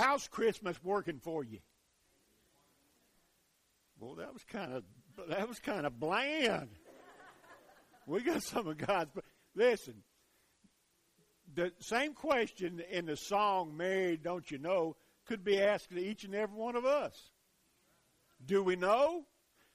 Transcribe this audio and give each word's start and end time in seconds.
How's 0.00 0.26
Christmas 0.28 0.82
working 0.82 1.18
for 1.18 1.44
you? 1.44 1.58
Well, 3.98 4.14
that 4.14 4.32
was 4.32 4.42
kind 4.44 4.72
of 4.72 4.84
that 5.28 5.46
was 5.46 5.58
kind 5.58 5.84
of 5.84 6.00
bland. 6.00 6.70
We 8.06 8.22
got 8.22 8.42
some 8.42 8.66
of 8.66 8.78
God's. 8.78 9.10
But 9.14 9.24
Listen, 9.54 10.02
the 11.54 11.72
same 11.80 12.14
question 12.14 12.82
in 12.90 13.04
the 13.04 13.16
song 13.16 13.76
"Mary, 13.76 14.16
Did 14.16 14.50
You 14.50 14.56
Know" 14.56 14.96
could 15.26 15.44
be 15.44 15.60
asked 15.60 15.90
to 15.90 15.98
each 15.98 16.24
and 16.24 16.34
every 16.34 16.56
one 16.56 16.76
of 16.76 16.86
us. 16.86 17.14
Do 18.44 18.62
we 18.62 18.76
know? 18.76 19.26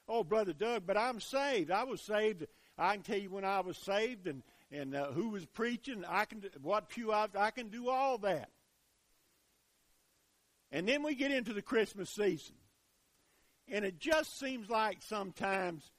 Oh, 0.08 0.24
brother 0.24 0.52
Doug, 0.52 0.88
but 0.88 0.96
I'm 0.96 1.20
saved. 1.20 1.70
I 1.70 1.84
was 1.84 2.02
saved. 2.02 2.46
I 2.76 2.94
can 2.94 3.02
tell 3.02 3.18
you 3.18 3.30
when 3.30 3.44
I 3.44 3.60
was 3.60 3.78
saved 3.78 4.26
and 4.26 4.42
and 4.72 4.96
uh, 4.96 5.12
who 5.12 5.28
was 5.28 5.46
preaching. 5.46 6.04
I 6.04 6.24
can 6.24 6.42
what 6.62 6.88
pew 6.88 7.12
I, 7.12 7.28
I 7.38 7.52
can 7.52 7.68
do 7.68 7.90
all 7.90 8.18
that. 8.18 8.50
And 10.72 10.88
then 10.88 11.02
we 11.02 11.14
get 11.14 11.30
into 11.30 11.52
the 11.52 11.62
Christmas 11.62 12.10
season. 12.10 12.56
And 13.68 13.84
it 13.84 13.98
just 13.98 14.38
seems 14.38 14.68
like 14.68 14.98
sometimes 15.00 15.90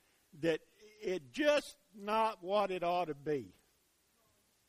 that 0.41 0.59
it 1.01 1.31
just 1.31 1.75
not 1.97 2.43
what 2.43 2.71
it 2.71 2.83
ought 2.83 3.07
to 3.07 3.15
be. 3.15 3.53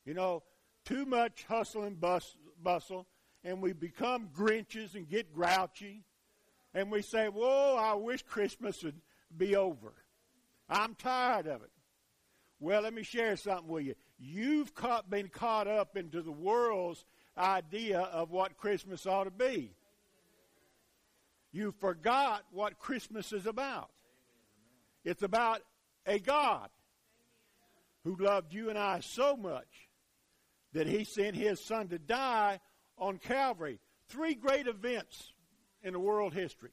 You 0.05 0.15
know, 0.15 0.43
too 0.85 1.05
much 1.05 1.45
hustle 1.45 1.85
and 1.85 2.01
bus, 2.01 2.37
bustle, 2.63 3.07
and 3.45 3.61
we 3.61 3.73
become 3.73 4.29
Grinches 4.35 4.95
and 4.95 5.09
get 5.09 5.33
grouchy, 5.33 6.05
and 6.75 6.91
we 6.91 7.03
say, 7.03 7.29
Whoa, 7.29 7.77
I 7.79 7.95
wish 7.95 8.23
Christmas 8.23 8.83
would 8.83 9.01
be 9.37 9.55
over. 9.55 9.93
I'm 10.69 10.95
tired 10.95 11.47
of 11.47 11.63
it. 11.63 11.71
Well, 12.61 12.83
let 12.83 12.93
me 12.93 13.03
share 13.03 13.37
something 13.37 13.69
with 13.69 13.85
you. 13.85 13.95
You've 14.19 14.75
caught, 14.75 15.09
been 15.09 15.29
caught 15.29 15.69
up 15.69 15.97
into 15.97 16.23
the 16.23 16.33
world's 16.33 17.05
idea 17.37 18.01
of 18.01 18.31
what 18.31 18.57
Christmas 18.57 19.07
ought 19.07 19.25
to 19.25 19.31
be. 19.31 19.73
You 21.53 21.73
forgot 21.81 22.45
what 22.53 22.79
Christmas 22.79 23.33
is 23.33 23.47
about. 23.47 23.91
It's 25.05 25.23
about 25.23 25.63
a 26.07 26.19
God 26.19 26.69
who 28.05 28.17
loved 28.17 28.53
you 28.53 28.69
and 28.69 28.79
I 28.79 29.01
so 29.01 29.37
much 29.37 29.89
that 30.73 30.87
he 30.87 31.05
sent 31.05 31.37
his 31.37 31.61
son 31.61 31.89
to 31.89 31.99
die 31.99 32.61
on 32.97 33.19
Calvary. 33.19 33.81
Three 34.09 34.35
great 34.35 34.67
events 34.67 35.33
in 35.83 35.93
the 35.93 36.01
world 36.01 36.35
history. 36.35 36.71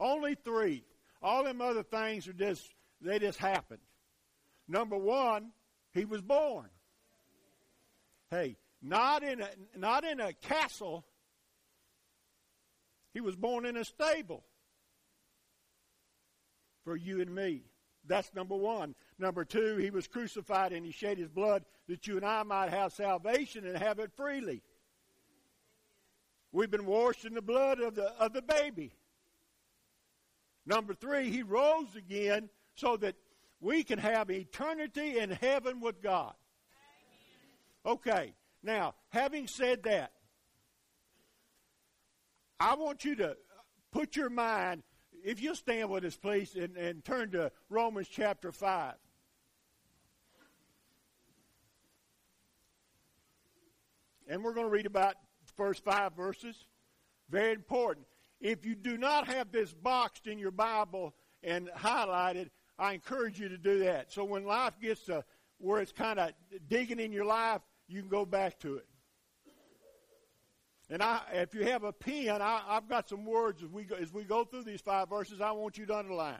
Only 0.00 0.34
three. 0.34 0.84
All 1.22 1.44
them 1.44 1.60
other 1.60 1.82
things 1.82 2.28
are 2.28 2.32
just 2.32 2.74
they 3.00 3.18
just 3.18 3.38
happened. 3.38 3.80
Number 4.66 4.96
one, 4.96 5.50
he 5.92 6.04
was 6.04 6.20
born. 6.20 6.68
Hey, 8.30 8.56
not 8.82 9.22
in 9.22 9.40
a 9.40 9.48
not 9.76 10.04
in 10.04 10.20
a 10.20 10.32
castle 10.32 11.04
he 13.12 13.20
was 13.20 13.36
born 13.36 13.66
in 13.66 13.76
a 13.76 13.84
stable 13.84 14.44
for 16.84 16.96
you 16.96 17.20
and 17.20 17.34
me. 17.34 17.62
That's 18.06 18.34
number 18.34 18.56
one. 18.56 18.94
Number 19.18 19.44
two, 19.44 19.76
he 19.76 19.90
was 19.90 20.06
crucified 20.06 20.72
and 20.72 20.84
he 20.84 20.92
shed 20.92 21.18
his 21.18 21.28
blood 21.28 21.64
that 21.88 22.06
you 22.06 22.16
and 22.16 22.24
I 22.24 22.42
might 22.42 22.70
have 22.70 22.92
salvation 22.92 23.66
and 23.66 23.76
have 23.76 23.98
it 23.98 24.12
freely. 24.16 24.62
We've 26.52 26.70
been 26.70 26.86
washed 26.86 27.24
in 27.24 27.34
the 27.34 27.42
blood 27.42 27.80
of 27.80 27.94
the, 27.94 28.12
of 28.18 28.32
the 28.32 28.42
baby. 28.42 28.92
Number 30.64 30.94
three, 30.94 31.30
he 31.30 31.42
rose 31.42 31.94
again 31.96 32.48
so 32.74 32.96
that 32.98 33.16
we 33.60 33.82
can 33.82 33.98
have 33.98 34.30
eternity 34.30 35.18
in 35.18 35.30
heaven 35.30 35.80
with 35.80 36.02
God. 36.02 36.34
Okay, 37.84 38.34
now, 38.62 38.94
having 39.10 39.46
said 39.46 39.82
that, 39.84 40.12
I 42.60 42.74
want 42.74 43.04
you 43.04 43.14
to 43.16 43.36
put 43.92 44.16
your 44.16 44.30
mind, 44.30 44.82
if 45.24 45.40
you'll 45.40 45.54
stand 45.54 45.90
with 45.90 46.04
us, 46.04 46.16
please, 46.16 46.54
and, 46.56 46.76
and 46.76 47.04
turn 47.04 47.30
to 47.32 47.52
Romans 47.68 48.08
chapter 48.08 48.50
5. 48.50 48.94
And 54.28 54.44
we're 54.44 54.52
going 54.52 54.66
to 54.66 54.72
read 54.72 54.86
about 54.86 55.14
the 55.46 55.52
first 55.56 55.84
five 55.84 56.14
verses. 56.14 56.66
Very 57.30 57.52
important. 57.52 58.06
If 58.40 58.64
you 58.64 58.74
do 58.74 58.98
not 58.98 59.26
have 59.28 59.50
this 59.50 59.72
boxed 59.72 60.26
in 60.26 60.38
your 60.38 60.50
Bible 60.50 61.14
and 61.42 61.68
highlighted, 61.76 62.50
I 62.78 62.92
encourage 62.92 63.40
you 63.40 63.48
to 63.48 63.58
do 63.58 63.78
that. 63.80 64.12
So 64.12 64.24
when 64.24 64.44
life 64.44 64.74
gets 64.80 65.04
to 65.04 65.24
where 65.58 65.80
it's 65.80 65.92
kind 65.92 66.18
of 66.18 66.32
digging 66.68 67.00
in 67.00 67.12
your 67.12 67.24
life, 67.24 67.62
you 67.88 68.00
can 68.00 68.08
go 68.08 68.24
back 68.24 68.58
to 68.60 68.76
it. 68.76 68.86
And 70.90 71.02
I, 71.02 71.20
if 71.32 71.54
you 71.54 71.64
have 71.64 71.84
a 71.84 71.92
pen, 71.92 72.40
I, 72.40 72.62
have 72.68 72.88
got 72.88 73.08
some 73.08 73.26
words 73.26 73.62
as 73.62 73.68
we, 73.68 73.84
go, 73.84 73.96
as 73.96 74.12
we 74.12 74.24
go 74.24 74.44
through 74.44 74.64
these 74.64 74.80
five 74.80 75.10
verses 75.10 75.40
I 75.40 75.52
want 75.52 75.76
you 75.76 75.86
to 75.86 75.96
underline. 75.96 76.36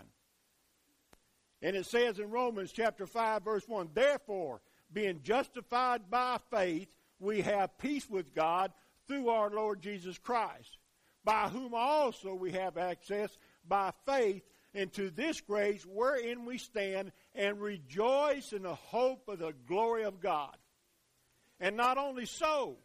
And 1.60 1.76
it 1.76 1.86
says 1.86 2.18
in 2.18 2.30
Romans 2.30 2.72
chapter 2.72 3.06
5, 3.06 3.42
verse 3.42 3.64
1 3.66 3.90
Therefore, 3.92 4.62
being 4.92 5.20
justified 5.22 6.08
by 6.08 6.38
faith, 6.50 6.88
we 7.18 7.42
have 7.42 7.76
peace 7.78 8.08
with 8.08 8.34
God 8.34 8.72
through 9.06 9.28
our 9.28 9.50
Lord 9.50 9.82
Jesus 9.82 10.18
Christ, 10.18 10.78
by 11.24 11.48
whom 11.48 11.74
also 11.74 12.34
we 12.34 12.52
have 12.52 12.78
access 12.78 13.36
by 13.66 13.92
faith 14.06 14.42
into 14.72 15.10
this 15.10 15.40
grace 15.40 15.84
wherein 15.84 16.44
we 16.44 16.58
stand 16.58 17.12
and 17.34 17.60
rejoice 17.60 18.52
in 18.52 18.62
the 18.62 18.74
hope 18.74 19.28
of 19.28 19.40
the 19.40 19.52
glory 19.66 20.04
of 20.04 20.20
God. 20.20 20.56
And 21.60 21.76
not 21.76 21.98
only 21.98 22.26
so, 22.26 22.76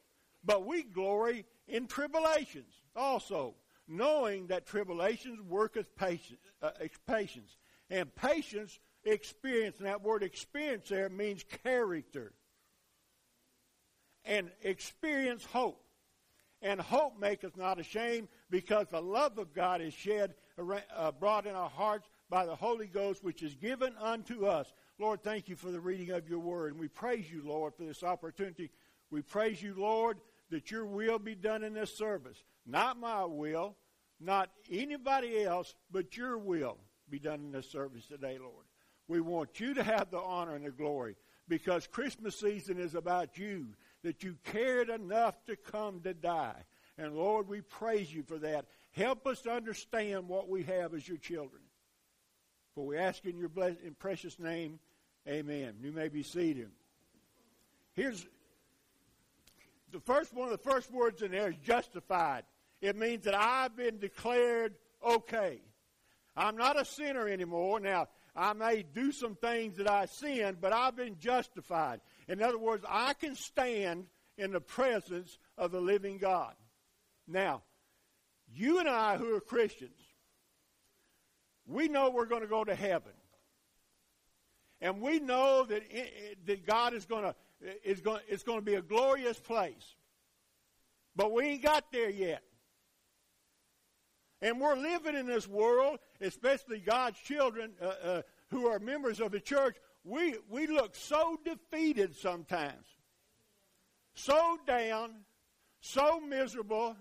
but 0.43 0.65
we 0.65 0.83
glory 0.83 1.45
in 1.67 1.87
tribulations 1.87 2.73
also, 2.95 3.55
knowing 3.87 4.47
that 4.47 4.65
tribulations 4.65 5.41
worketh 5.41 5.95
patience, 5.95 6.39
uh, 6.61 6.71
patience. 7.07 7.57
And 7.89 8.13
patience, 8.15 8.79
experience, 9.03 9.77
and 9.77 9.87
that 9.87 10.01
word 10.01 10.23
experience 10.23 10.89
there 10.89 11.09
means 11.09 11.43
character. 11.63 12.33
And 14.25 14.49
experience 14.61 15.45
hope. 15.45 15.83
And 16.61 16.79
hope 16.79 17.19
maketh 17.19 17.57
not 17.57 17.79
ashamed, 17.79 18.29
because 18.49 18.87
the 18.87 19.01
love 19.01 19.37
of 19.37 19.53
God 19.53 19.81
is 19.81 19.93
shed, 19.93 20.33
uh, 20.57 21.11
brought 21.11 21.45
in 21.45 21.55
our 21.55 21.69
hearts 21.69 22.07
by 22.29 22.45
the 22.45 22.55
Holy 22.55 22.87
Ghost, 22.87 23.23
which 23.23 23.43
is 23.43 23.53
given 23.55 23.93
unto 23.99 24.45
us. 24.45 24.71
Lord, 24.97 25.21
thank 25.21 25.49
you 25.49 25.57
for 25.57 25.71
the 25.71 25.79
reading 25.79 26.11
of 26.11 26.29
your 26.29 26.39
word. 26.39 26.71
And 26.71 26.79
we 26.79 26.87
praise 26.87 27.29
you, 27.29 27.41
Lord, 27.45 27.73
for 27.75 27.83
this 27.83 28.01
opportunity. 28.01 28.71
We 29.11 29.21
praise 29.21 29.61
you, 29.61 29.75
Lord, 29.77 30.19
that 30.53 30.69
your 30.69 30.85
will 30.85 31.17
be 31.17 31.33
done 31.33 31.63
in 31.63 31.73
this 31.73 31.97
service. 31.97 32.43
Not 32.65 32.99
my 32.99 33.25
will, 33.25 33.75
not 34.19 34.51
anybody 34.71 35.43
else, 35.43 35.73
but 35.91 36.15
your 36.15 36.37
will 36.37 36.77
be 37.09 37.17
done 37.17 37.39
in 37.39 37.51
this 37.51 37.69
service 37.69 38.05
today, 38.05 38.37
Lord. 38.39 38.65
We 39.07 39.19
want 39.19 39.59
you 39.59 39.73
to 39.73 39.83
have 39.83 40.11
the 40.11 40.19
honor 40.19 40.55
and 40.55 40.63
the 40.63 40.69
glory 40.69 41.15
because 41.47 41.87
Christmas 41.87 42.39
season 42.39 42.79
is 42.79 42.93
about 42.93 43.35
you, 43.37 43.69
that 44.03 44.21
you 44.21 44.37
cared 44.43 44.89
enough 44.89 45.43
to 45.45 45.55
come 45.55 46.01
to 46.01 46.13
die. 46.13 46.63
And 46.99 47.15
Lord, 47.15 47.47
we 47.47 47.61
praise 47.61 48.13
you 48.13 48.21
for 48.21 48.37
that. 48.37 48.65
Help 48.91 49.25
us 49.25 49.41
to 49.41 49.51
understand 49.51 50.27
what 50.27 50.47
we 50.47 50.61
have 50.63 50.93
as 50.93 51.07
your 51.07 51.17
children. 51.17 51.63
For 52.75 52.85
we 52.85 52.97
ask 52.97 53.25
in 53.25 53.37
your 53.39 53.49
blessed, 53.49 53.79
in 53.83 53.95
precious 53.95 54.37
name, 54.37 54.79
amen. 55.27 55.77
You 55.81 55.91
may 55.91 56.09
be 56.09 56.21
seated. 56.21 56.69
Here's 57.93 58.27
the 59.93 59.99
first 59.99 60.33
one 60.33 60.51
of 60.51 60.51
the 60.51 60.69
first 60.69 60.91
words 60.91 61.21
in 61.21 61.31
there 61.31 61.49
is 61.49 61.55
justified. 61.63 62.43
It 62.81 62.97
means 62.97 63.23
that 63.25 63.35
I've 63.35 63.77
been 63.77 63.99
declared 63.99 64.73
okay. 65.07 65.61
I'm 66.35 66.57
not 66.57 66.81
a 66.81 66.83
sinner 66.83 67.29
anymore. 67.29 67.79
Now, 67.79 68.07
I 68.35 68.53
may 68.53 68.83
do 68.83 69.11
some 69.11 69.35
things 69.35 69.77
that 69.77 69.89
I 69.89 70.07
sin, 70.07 70.57
but 70.59 70.73
I've 70.73 70.95
been 70.95 71.17
justified. 71.19 72.01
In 72.27 72.41
other 72.41 72.57
words, 72.57 72.83
I 72.89 73.13
can 73.13 73.35
stand 73.35 74.07
in 74.37 74.51
the 74.51 74.59
presence 74.59 75.37
of 75.59 75.71
the 75.71 75.79
living 75.79 76.17
God. 76.17 76.55
Now, 77.27 77.61
you 78.51 78.79
and 78.79 78.89
I 78.89 79.17
who 79.17 79.35
are 79.35 79.39
Christians, 79.39 79.99
we 81.67 81.87
know 81.87 82.09
we're 82.09 82.25
going 82.25 82.41
to 82.41 82.47
go 82.47 82.63
to 82.63 82.75
heaven. 82.75 83.13
And 84.81 84.99
we 84.99 85.19
know 85.19 85.63
that, 85.63 85.83
it, 85.89 86.45
that 86.47 86.65
God 86.65 86.93
is 86.93 87.05
going 87.05 87.23
to 87.23 87.35
is 87.83 88.01
going, 88.01 88.21
it's 88.27 88.43
going 88.43 88.59
to 88.59 88.65
be 88.65 88.75
a 88.75 88.81
glorious 88.81 89.39
place. 89.39 89.95
But 91.15 91.31
we 91.31 91.43
ain't 91.45 91.63
got 91.63 91.91
there 91.91 92.09
yet. 92.09 92.43
And 94.41 94.59
we're 94.59 94.75
living 94.75 95.15
in 95.15 95.25
this 95.25 95.47
world, 95.47 95.99
especially 96.19 96.79
God's 96.79 97.19
children 97.19 97.71
uh, 97.81 97.85
uh, 97.85 98.21
who 98.49 98.67
are 98.67 98.79
members 98.79 99.21
of 99.21 99.31
the 99.31 99.39
church. 99.39 99.77
We, 100.03 100.35
we 100.49 100.67
look 100.67 100.95
so 100.95 101.39
defeated 101.45 102.15
sometimes, 102.15 102.85
so 104.15 104.57
down, 104.67 105.11
so 105.79 106.19
miserable, 106.19 106.97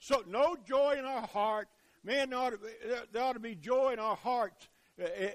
so 0.00 0.24
no 0.26 0.56
joy 0.66 0.96
in 0.98 1.04
our 1.04 1.28
heart. 1.28 1.68
Man, 2.02 2.30
there 2.30 2.38
ought 2.40 2.50
to 2.50 2.58
be, 2.58 2.68
there 3.12 3.22
ought 3.22 3.34
to 3.34 3.40
be 3.40 3.54
joy 3.54 3.92
in 3.92 4.00
our 4.00 4.16
hearts 4.16 4.68
uh, 5.00 5.28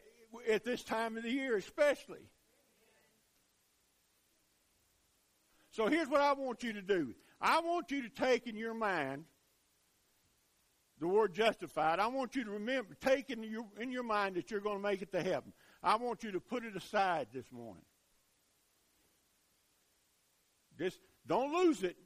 at 0.49 0.65
this 0.65 0.83
time 0.83 1.15
of 1.15 1.23
the 1.23 1.31
year, 1.31 1.55
especially. 1.55 2.29
So 5.73 5.87
here's 5.87 6.07
what 6.07 6.21
I 6.21 6.33
want 6.33 6.61
you 6.61 6.71
to 6.73 6.83
do. 6.83 7.15
I 7.41 7.59
want 7.59 7.89
you 7.89 8.03
to 8.03 8.09
take 8.09 8.45
in 8.45 8.55
your 8.55 8.75
mind 8.75 9.25
the 10.99 11.07
word 11.07 11.33
justified. 11.33 11.99
I 11.99 12.07
want 12.07 12.35
you 12.35 12.43
to 12.45 12.51
remember, 12.51 12.95
take 13.01 13.31
in 13.31 13.43
your, 13.43 13.65
in 13.79 13.91
your 13.91 14.03
mind 14.03 14.35
that 14.35 14.51
you're 14.51 14.61
going 14.61 14.77
to 14.77 14.83
make 14.83 15.01
it 15.01 15.11
to 15.13 15.23
heaven. 15.23 15.51
I 15.81 15.95
want 15.95 16.23
you 16.23 16.31
to 16.31 16.39
put 16.39 16.63
it 16.63 16.77
aside 16.77 17.27
this 17.33 17.51
morning. 17.51 17.83
Just 20.77 20.99
don't 21.25 21.51
lose 21.51 21.81
it, 21.81 21.97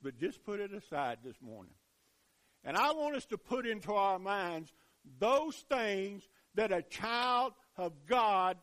but 0.00 0.16
just 0.18 0.44
put 0.44 0.60
it 0.60 0.72
aside 0.72 1.18
this 1.24 1.36
morning. 1.42 1.74
And 2.64 2.76
I 2.76 2.92
want 2.92 3.16
us 3.16 3.26
to 3.26 3.36
put 3.36 3.66
into 3.66 3.92
our 3.94 4.20
minds 4.20 4.72
those 5.18 5.56
things 5.68 6.22
that 6.54 6.70
a 6.70 6.82
child 6.82 7.52
of 7.76 7.92
God 8.06 8.58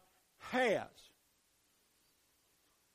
has. 0.52 0.88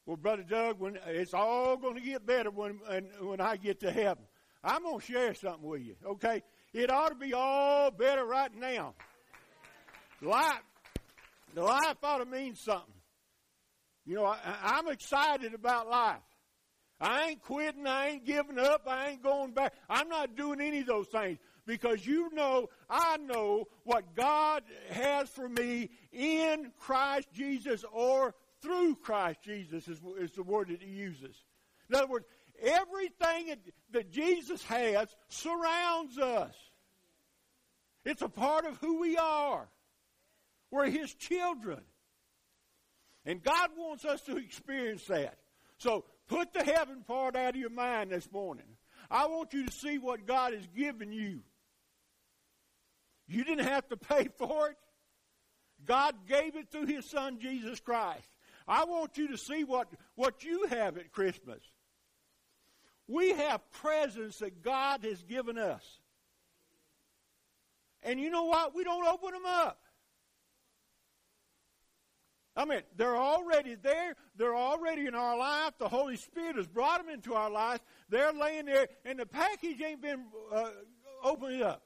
Well, 0.09 0.17
Brother 0.17 0.43
Doug, 0.43 0.81
when 0.81 0.99
it's 1.07 1.35
all 1.35 1.77
going 1.77 1.97
to 1.97 2.01
get 2.01 2.25
better 2.25 2.51
when 2.51 2.81
when 3.21 3.43
I 3.43 3.59
get 3.59 3.81
to 3.81 3.93
heaven. 3.93 4.25
I'm 4.65 4.83
going 4.83 5.01
to 5.01 5.05
share 5.05 5.35
something 5.35 5.69
with 5.69 5.83
you, 5.83 5.97
okay? 6.03 6.43
It 6.73 6.91
ought 6.91 7.11
to 7.11 7.15
be 7.15 7.35
all 7.35 7.91
better 7.91 8.25
right 8.25 8.51
now. 8.59 8.95
Life, 10.23 10.63
the 11.55 11.63
life 11.63 11.99
ought 12.03 12.19
to 12.19 12.25
mean 12.25 12.55
something. 12.55 12.95
You 14.07 14.15
know, 14.15 14.25
I, 14.25 14.39
I'm 14.63 14.89
excited 14.89 15.53
about 15.53 15.91
life. 15.91 16.23
I 16.99 17.25
ain't 17.29 17.43
quitting. 17.43 17.87
I 17.87 18.09
ain't 18.09 18.25
giving 18.25 18.59
up. 18.59 18.85
I 18.87 19.11
ain't 19.11 19.23
going 19.23 19.53
back. 19.53 19.75
I'm 19.91 20.09
not 20.09 20.37
doing 20.37 20.63
any 20.63 20.81
of 20.81 20.87
those 20.87 21.09
things 21.09 21.39
because 21.67 22.07
you 22.07 22.31
know, 22.33 22.71
I 22.89 23.19
know 23.19 23.67
what 23.85 24.17
God 24.17 24.63
has 24.89 25.29
for 25.29 25.51
me 25.51 25.91
in 26.13 26.73
Christ 26.79 27.29
Jesus 27.31 27.85
or 27.93 28.35
through 28.63 28.97
Christ 28.97 29.41
Jesus 29.43 29.89
is, 29.89 30.01
is 30.19 30.33
the 30.33 30.43
word 30.43 30.69
that 30.69 30.83
he 30.83 30.91
uses. 30.91 31.37
In 31.89 31.97
other 31.97 32.07
words, 32.07 32.27
everything 32.63 33.55
that 33.93 34.11
Jesus 34.11 34.63
has 34.65 35.15
surrounds 35.29 36.19
us. 36.19 36.55
It's 38.05 38.23
a 38.23 38.29
part 38.29 38.65
of 38.65 38.77
who 38.79 39.01
we 39.01 39.17
are. 39.17 39.69
We're 40.71 40.91
his 40.91 41.15
children. 41.15 41.81
And 43.25 43.43
God 43.43 43.71
wants 43.77 44.05
us 44.05 44.23
to 44.23 44.37
experience 44.37 45.05
that. 45.07 45.39
So 45.79 46.05
put 46.29 46.53
the 46.53 46.65
heaven 46.65 47.05
part 47.07 47.37
out 47.37 47.51
of 47.51 47.57
your 47.57 47.71
mind 47.71 48.11
this 48.11 48.31
morning. 48.33 48.65
I 49.11 49.27
want 49.27 49.53
you 49.53 49.67
to 49.67 49.73
see 49.73 49.99
what 49.99 50.27
God 50.27 50.53
has 50.53 50.67
given 50.77 51.13
you. 51.13 51.41
You 53.27 53.45
didn't 53.45 53.67
have 53.67 53.87
to 53.89 53.97
pay 53.97 54.29
for 54.37 54.71
it. 54.71 54.77
God 55.85 56.15
gave 56.27 56.57
it 56.57 56.71
through 56.71 56.87
his 56.87 57.05
son 57.05 57.39
Jesus 57.41 57.81
Christ. 57.81 58.29
I 58.69 58.85
want 58.85 59.17
you 59.17 59.29
to 59.29 59.39
see 59.39 59.65
what, 59.65 59.89
what 60.15 60.45
you 60.45 60.67
have 60.67 60.99
at 60.99 61.11
Christmas. 61.11 61.61
We 63.07 63.31
have 63.31 63.63
presents 63.73 64.39
that 64.41 64.63
God 64.63 65.03
has 65.05 65.23
given 65.23 65.57
us. 65.57 65.83
And 68.03 68.21
you 68.21 68.31
know 68.31 68.45
what? 68.45 68.75
We 68.75 68.85
don't 68.85 69.07
open 69.07 69.33
them 69.33 69.47
up. 69.47 69.81
I 72.55 72.65
mean, 72.65 72.81
they're 72.97 73.17
already 73.17 73.77
there. 73.77 74.17
They're 74.37 74.57
already 74.57 75.07
in 75.07 75.15
our 75.15 75.39
life. 75.39 75.75
The 75.79 75.89
Holy 75.89 76.17
Spirit 76.17 76.57
has 76.57 76.67
brought 76.67 76.99
them 76.99 77.09
into 77.09 77.35
our 77.35 77.51
life. 77.51 77.81
They're 78.09 78.33
laying 78.33 78.67
there, 78.67 78.89
and 79.05 79.19
the 79.19 79.27
package 79.27 79.81
ain't 79.81 80.03
been 80.03 80.25
uh, 80.53 80.71
opened 81.23 81.63
up. 81.63 81.83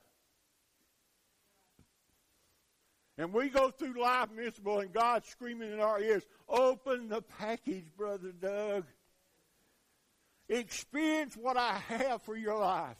And 3.19 3.33
we 3.33 3.51
go 3.51 3.71
through 3.71 4.01
life 4.01 4.31
miserable, 4.35 4.81
and 4.81 4.93
God's 4.93 5.29
screaming 5.29 5.73
in 5.73 5.81
our 5.81 6.01
ears, 6.01 6.23
Open 6.49 7.09
the 7.09 7.23
package, 7.23 7.85
Brother 7.97 8.33
Doug. 8.33 8.85
Experience 10.49 11.37
what 11.37 11.57
I 11.57 11.75
have 11.89 12.23
for 12.23 12.37
your 12.37 12.59
life. 12.59 12.97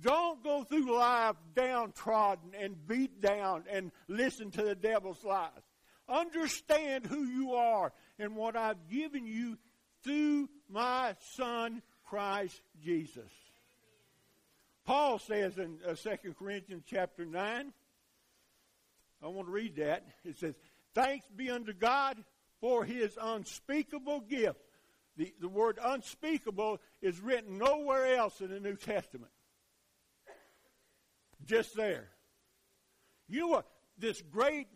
Don't 0.00 0.42
go 0.42 0.64
through 0.64 0.96
life 0.96 1.36
downtrodden 1.54 2.52
and 2.58 2.86
beat 2.86 3.20
down 3.20 3.64
and 3.70 3.92
listen 4.08 4.50
to 4.52 4.62
the 4.62 4.74
devil's 4.74 5.22
lies. 5.24 5.50
Understand 6.08 7.06
who 7.06 7.24
you 7.24 7.54
are 7.54 7.92
and 8.18 8.34
what 8.34 8.56
I've 8.56 8.88
given 8.88 9.26
you 9.26 9.58
through 10.02 10.48
my 10.68 11.14
Son, 11.34 11.82
Christ 12.04 12.60
Jesus. 12.82 13.30
Paul 14.84 15.18
says 15.18 15.58
in 15.58 15.78
uh, 15.86 15.94
2 15.94 16.34
Corinthians 16.38 16.84
chapter 16.86 17.24
9, 17.24 17.72
I 19.22 19.28
want 19.28 19.48
to 19.48 19.52
read 19.52 19.76
that. 19.76 20.04
It 20.24 20.38
says, 20.38 20.54
Thanks 20.94 21.26
be 21.34 21.50
unto 21.50 21.72
God 21.72 22.22
for 22.60 22.84
his 22.84 23.16
unspeakable 23.20 24.20
gift. 24.20 24.60
The, 25.16 25.32
the 25.40 25.48
word 25.48 25.78
unspeakable 25.82 26.80
is 27.02 27.20
written 27.20 27.58
nowhere 27.58 28.16
else 28.16 28.40
in 28.40 28.50
the 28.50 28.60
New 28.60 28.76
Testament. 28.76 29.30
Just 31.44 31.76
there. 31.76 32.08
You 33.28 33.40
know 33.40 33.48
what? 33.48 33.66
This 33.98 34.22
great, 34.22 34.66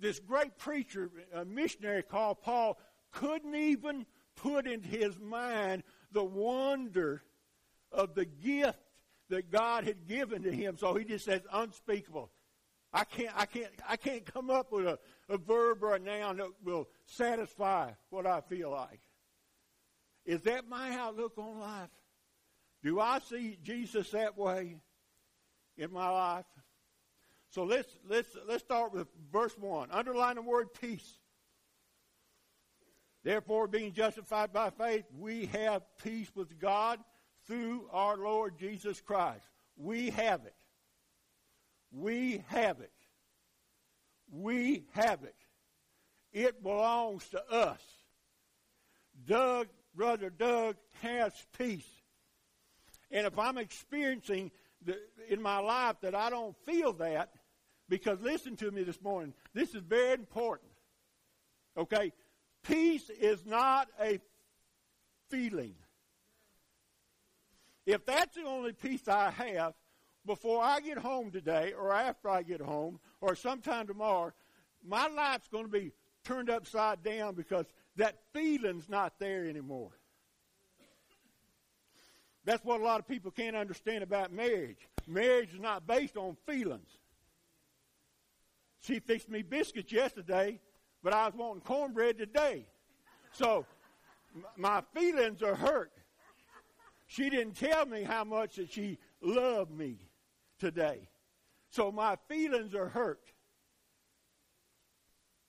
this 0.00 0.20
great 0.20 0.56
preacher, 0.56 1.10
a 1.34 1.44
missionary 1.44 2.02
called 2.02 2.42
Paul, 2.42 2.78
couldn't 3.12 3.54
even 3.54 4.06
put 4.36 4.66
in 4.66 4.82
his 4.82 5.18
mind 5.18 5.82
the 6.12 6.24
wonder 6.24 7.22
of 7.92 8.14
the 8.14 8.24
gift 8.24 8.78
that 9.30 9.50
God 9.50 9.84
had 9.84 10.06
given 10.06 10.42
to 10.42 10.52
him. 10.52 10.76
So 10.78 10.94
he 10.94 11.04
just 11.04 11.24
says 11.24 11.42
unspeakable. 11.52 12.30
I 12.92 13.04
can't, 13.04 13.32
I 13.36 13.46
can't, 13.46 13.72
I 13.88 13.96
can't 13.96 14.24
come 14.24 14.50
up 14.50 14.72
with 14.72 14.86
a, 14.86 14.98
a 15.28 15.36
verb 15.36 15.82
or 15.82 15.94
a 15.94 15.98
noun 15.98 16.38
that 16.38 16.48
will 16.64 16.88
satisfy 17.04 17.90
what 18.10 18.26
I 18.26 18.40
feel 18.40 18.70
like. 18.70 19.00
Is 20.24 20.42
that 20.42 20.68
my 20.68 20.96
outlook 20.96 21.32
on 21.36 21.58
life? 21.58 21.90
Do 22.82 23.00
I 23.00 23.18
see 23.18 23.58
Jesus 23.62 24.10
that 24.10 24.38
way 24.38 24.76
in 25.76 25.92
my 25.92 26.08
life? 26.08 26.44
So 27.50 27.64
let's 27.64 27.88
let's 28.08 28.28
let's 28.46 28.62
start 28.62 28.92
with 28.92 29.08
verse 29.32 29.56
one. 29.58 29.88
Underline 29.90 30.36
the 30.36 30.42
word 30.42 30.68
peace. 30.80 31.18
Therefore, 33.24 33.66
being 33.66 33.92
justified 33.92 34.52
by 34.52 34.70
faith, 34.70 35.04
we 35.18 35.46
have 35.46 35.82
peace 36.02 36.30
with 36.34 36.58
God 36.58 37.00
through 37.46 37.88
our 37.90 38.16
Lord 38.16 38.58
Jesus 38.58 39.00
Christ. 39.00 39.44
We 39.76 40.10
have 40.10 40.44
it. 40.44 40.54
We 41.92 42.42
have 42.48 42.80
it. 42.80 42.92
We 44.30 44.84
have 44.92 45.22
it. 45.24 45.34
It 46.32 46.62
belongs 46.62 47.26
to 47.28 47.50
us. 47.50 47.80
Doug, 49.26 49.68
Brother 49.94 50.30
Doug, 50.30 50.76
has 51.02 51.32
peace. 51.56 51.88
And 53.10 53.26
if 53.26 53.38
I'm 53.38 53.58
experiencing 53.58 54.50
the, 54.84 54.98
in 55.28 55.40
my 55.40 55.58
life 55.58 55.96
that 56.02 56.14
I 56.14 56.30
don't 56.30 56.54
feel 56.64 56.92
that, 56.94 57.32
because 57.88 58.20
listen 58.20 58.54
to 58.56 58.70
me 58.70 58.82
this 58.82 59.00
morning, 59.00 59.32
this 59.54 59.74
is 59.74 59.82
very 59.82 60.12
important. 60.12 60.70
Okay? 61.76 62.12
Peace 62.62 63.08
is 63.08 63.46
not 63.46 63.88
a 64.00 64.20
feeling. 65.30 65.74
If 67.86 68.04
that's 68.04 68.36
the 68.36 68.44
only 68.44 68.72
peace 68.72 69.08
I 69.08 69.30
have, 69.30 69.72
before 70.28 70.62
I 70.62 70.80
get 70.80 70.98
home 70.98 71.30
today 71.30 71.72
or 71.72 71.92
after 71.92 72.28
I 72.28 72.42
get 72.42 72.60
home 72.60 73.00
or 73.20 73.34
sometime 73.34 73.86
tomorrow, 73.86 74.32
my 74.86 75.08
life's 75.08 75.48
going 75.48 75.64
to 75.64 75.70
be 75.70 75.90
turned 76.22 76.50
upside 76.50 77.02
down 77.02 77.34
because 77.34 77.64
that 77.96 78.14
feeling's 78.34 78.88
not 78.90 79.14
there 79.18 79.46
anymore. 79.46 79.90
That's 82.44 82.62
what 82.62 82.80
a 82.80 82.84
lot 82.84 83.00
of 83.00 83.08
people 83.08 83.30
can't 83.30 83.56
understand 83.56 84.04
about 84.04 84.30
marriage. 84.30 84.86
Marriage 85.06 85.54
is 85.54 85.60
not 85.60 85.86
based 85.86 86.16
on 86.18 86.36
feelings. 86.46 86.90
She 88.80 89.00
fixed 89.00 89.30
me 89.30 89.42
biscuits 89.42 89.90
yesterday, 89.90 90.60
but 91.02 91.14
I 91.14 91.24
was 91.24 91.34
wanting 91.34 91.62
cornbread 91.62 92.18
today. 92.18 92.66
So 93.32 93.64
my 94.56 94.82
feelings 94.94 95.42
are 95.42 95.54
hurt. 95.54 95.92
She 97.06 97.30
didn't 97.30 97.56
tell 97.56 97.86
me 97.86 98.02
how 98.02 98.24
much 98.24 98.56
that 98.56 98.70
she 98.70 98.98
loved 99.22 99.70
me 99.70 100.07
today. 100.58 101.08
So 101.70 101.92
my 101.92 102.16
feelings 102.28 102.74
are 102.74 102.88
hurt. 102.88 103.32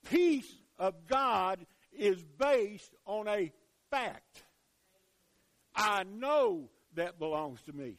Peace 0.09 0.51
of 0.77 1.07
God 1.07 1.65
is 1.91 2.23
based 2.37 2.93
on 3.05 3.27
a 3.27 3.51
fact. 3.89 4.43
I 5.75 6.03
know 6.03 6.69
that 6.95 7.19
belongs 7.19 7.61
to 7.63 7.73
me. 7.73 7.97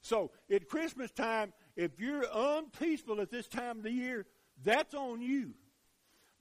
So 0.00 0.30
at 0.50 0.68
Christmas 0.68 1.10
time, 1.10 1.52
if 1.74 1.98
you're 1.98 2.24
unpeaceful 2.32 3.20
at 3.20 3.30
this 3.30 3.48
time 3.48 3.78
of 3.78 3.82
the 3.82 3.90
year, 3.90 4.26
that's 4.64 4.94
on 4.94 5.20
you. 5.20 5.54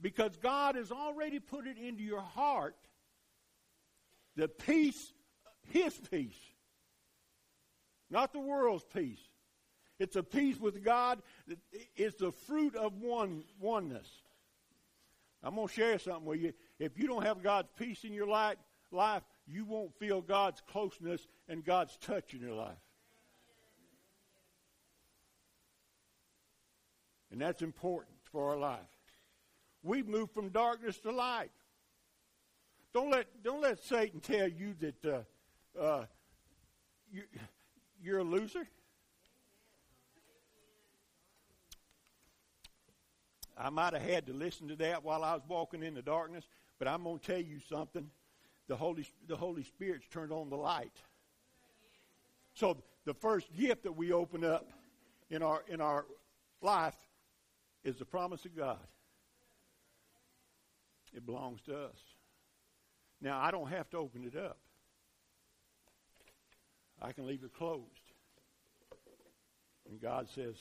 Because 0.02 0.36
God 0.38 0.76
has 0.76 0.92
already 0.92 1.40
put 1.40 1.66
it 1.66 1.78
into 1.78 2.04
your 2.04 2.22
heart 2.22 2.76
the 4.36 4.48
peace, 4.48 5.14
His 5.72 5.94
peace 6.12 6.36
not 8.10 8.34
the 8.34 8.40
world's 8.40 8.86
peace. 8.94 9.20
It's 10.00 10.16
a 10.16 10.24
peace 10.24 10.60
with 10.60 10.84
God. 10.84 11.22
It's 11.96 12.16
the 12.18 12.32
fruit 12.32 12.76
of 12.76 13.02
one 13.02 13.44
oneness. 13.60 14.08
I'm 15.42 15.56
going 15.56 15.68
to 15.68 15.74
share 15.74 16.00
something 16.00 16.26
with 16.26 16.42
you. 16.42 16.54
If 16.80 16.98
you 16.98 17.08
don't 17.08 17.24
have 17.24 17.44
God's 17.44 17.70
peace 17.78 18.04
in 18.04 18.14
your 18.14 18.28
life, 18.28 18.58
life 18.92 19.24
you 19.48 19.64
won't 19.64 19.98
feel 20.00 20.22
God's 20.22 20.62
closeness 20.62 21.28
and 21.48 21.64
God's 21.64 21.96
touch 21.98 22.34
in 22.34 22.42
your 22.42 22.56
life. 22.56 22.78
And 27.32 27.40
that's 27.40 27.62
important 27.62 28.16
for 28.32 28.50
our 28.50 28.58
life. 28.58 28.80
We've 29.84 30.08
moved 30.08 30.34
from 30.34 30.50
darkness 30.50 30.98
to 31.00 31.12
light. 31.12 31.52
Don't 32.94 33.12
let, 33.12 33.28
don't 33.44 33.62
let 33.62 33.84
Satan 33.84 34.20
tell 34.20 34.48
you 34.48 34.74
that 34.80 35.06
uh, 35.06 35.80
uh, 35.80 36.06
you, 37.12 37.24
you're 38.06 38.20
a 38.20 38.24
loser. 38.24 38.68
I 43.58 43.70
might 43.70 43.94
have 43.94 44.02
had 44.02 44.28
to 44.28 44.34
listen 44.34 44.68
to 44.68 44.76
that 44.76 45.04
while 45.04 45.24
I 45.24 45.34
was 45.34 45.42
walking 45.48 45.82
in 45.82 45.96
the 45.96 46.02
darkness, 46.02 46.46
but 46.78 46.88
I'm 46.88 47.04
going 47.04 47.20
to 47.20 47.26
tell 47.26 47.42
you 47.42 47.60
something. 47.68 48.10
The 48.68 48.76
Holy, 48.76 49.08
the 49.28 49.36
Holy 49.36 49.64
Spirit's 49.64 50.08
turned 50.08 50.32
on 50.32 50.50
the 50.50 50.56
light. 50.56 50.96
So 52.54 52.78
the 53.06 53.14
first 53.14 53.48
gift 53.56 53.84
that 53.84 53.94
we 53.94 54.12
open 54.12 54.44
up 54.44 54.70
in 55.30 55.42
our, 55.42 55.64
in 55.68 55.82
our 55.82 56.06
life 56.62 56.96
is 57.84 57.98
the 57.98 58.06
promise 58.06 58.46
of 58.46 58.56
God. 58.56 58.80
It 61.14 61.26
belongs 61.26 61.62
to 61.64 61.76
us. 61.76 61.98
Now, 63.22 63.40
I 63.40 63.52
don't 63.52 63.70
have 63.70 63.90
to 63.92 63.98
open 63.98 64.26
it 64.26 64.38
up. 64.38 64.58
I 67.02 67.12
can 67.12 67.28
leave 67.28 67.44
it 67.44 67.54
closed. 67.54 67.84
And 69.90 70.02
God 70.02 70.28
says, 70.34 70.56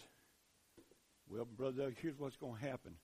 well, 1.28 1.44
Brother 1.44 1.84
Doug, 1.84 1.94
here's 2.00 2.18
what's 2.18 2.36
going 2.36 2.60
to 2.60 2.66
happen. 2.66 2.94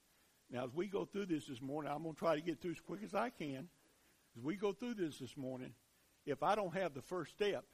Now, 0.50 0.64
as 0.64 0.74
we 0.74 0.86
go 0.86 1.04
through 1.04 1.26
this 1.26 1.46
this 1.46 1.62
morning, 1.62 1.90
I'm 1.94 2.02
going 2.02 2.14
to 2.14 2.18
try 2.18 2.34
to 2.34 2.40
get 2.40 2.60
through 2.60 2.72
as 2.72 2.80
quick 2.80 3.00
as 3.04 3.14
I 3.14 3.30
can. 3.30 3.68
As 4.36 4.42
we 4.42 4.56
go 4.56 4.72
through 4.72 4.94
this 4.94 5.18
this 5.18 5.36
morning, 5.36 5.72
if 6.26 6.42
I 6.42 6.54
don't 6.54 6.74
have 6.74 6.92
the 6.94 7.02
first 7.02 7.32
step, 7.32 7.64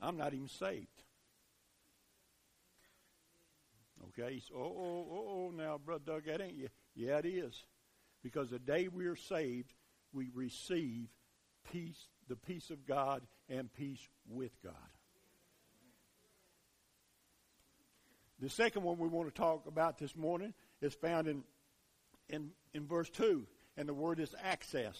I'm 0.00 0.16
not 0.16 0.34
even 0.34 0.48
saved. 0.48 0.86
Okay, 4.08 4.40
so, 4.48 4.54
oh, 4.56 4.74
oh, 4.78 5.08
oh, 5.10 5.26
oh, 5.28 5.52
now, 5.56 5.78
Brother 5.78 6.04
Doug, 6.06 6.24
that 6.26 6.40
ain't 6.40 6.56
you. 6.56 6.68
Yeah, 6.94 7.18
it 7.18 7.26
is. 7.26 7.64
Because 8.22 8.50
the 8.50 8.58
day 8.58 8.88
we 8.88 9.06
are 9.06 9.16
saved, 9.16 9.74
we 10.12 10.28
receive 10.34 11.08
peace, 11.70 12.08
the 12.28 12.36
peace 12.36 12.70
of 12.70 12.86
God, 12.86 13.22
and 13.48 13.72
peace 13.72 14.06
with 14.28 14.52
God. 14.62 14.74
The 18.40 18.48
second 18.48 18.82
one 18.84 18.98
we 18.98 19.08
want 19.08 19.28
to 19.28 19.34
talk 19.34 19.66
about 19.66 19.98
this 19.98 20.14
morning 20.14 20.54
is 20.80 20.94
found 20.94 21.26
in, 21.26 21.42
in, 22.28 22.50
in 22.72 22.86
verse 22.86 23.10
2, 23.10 23.44
and 23.76 23.88
the 23.88 23.94
word 23.94 24.20
is 24.20 24.34
access. 24.44 24.96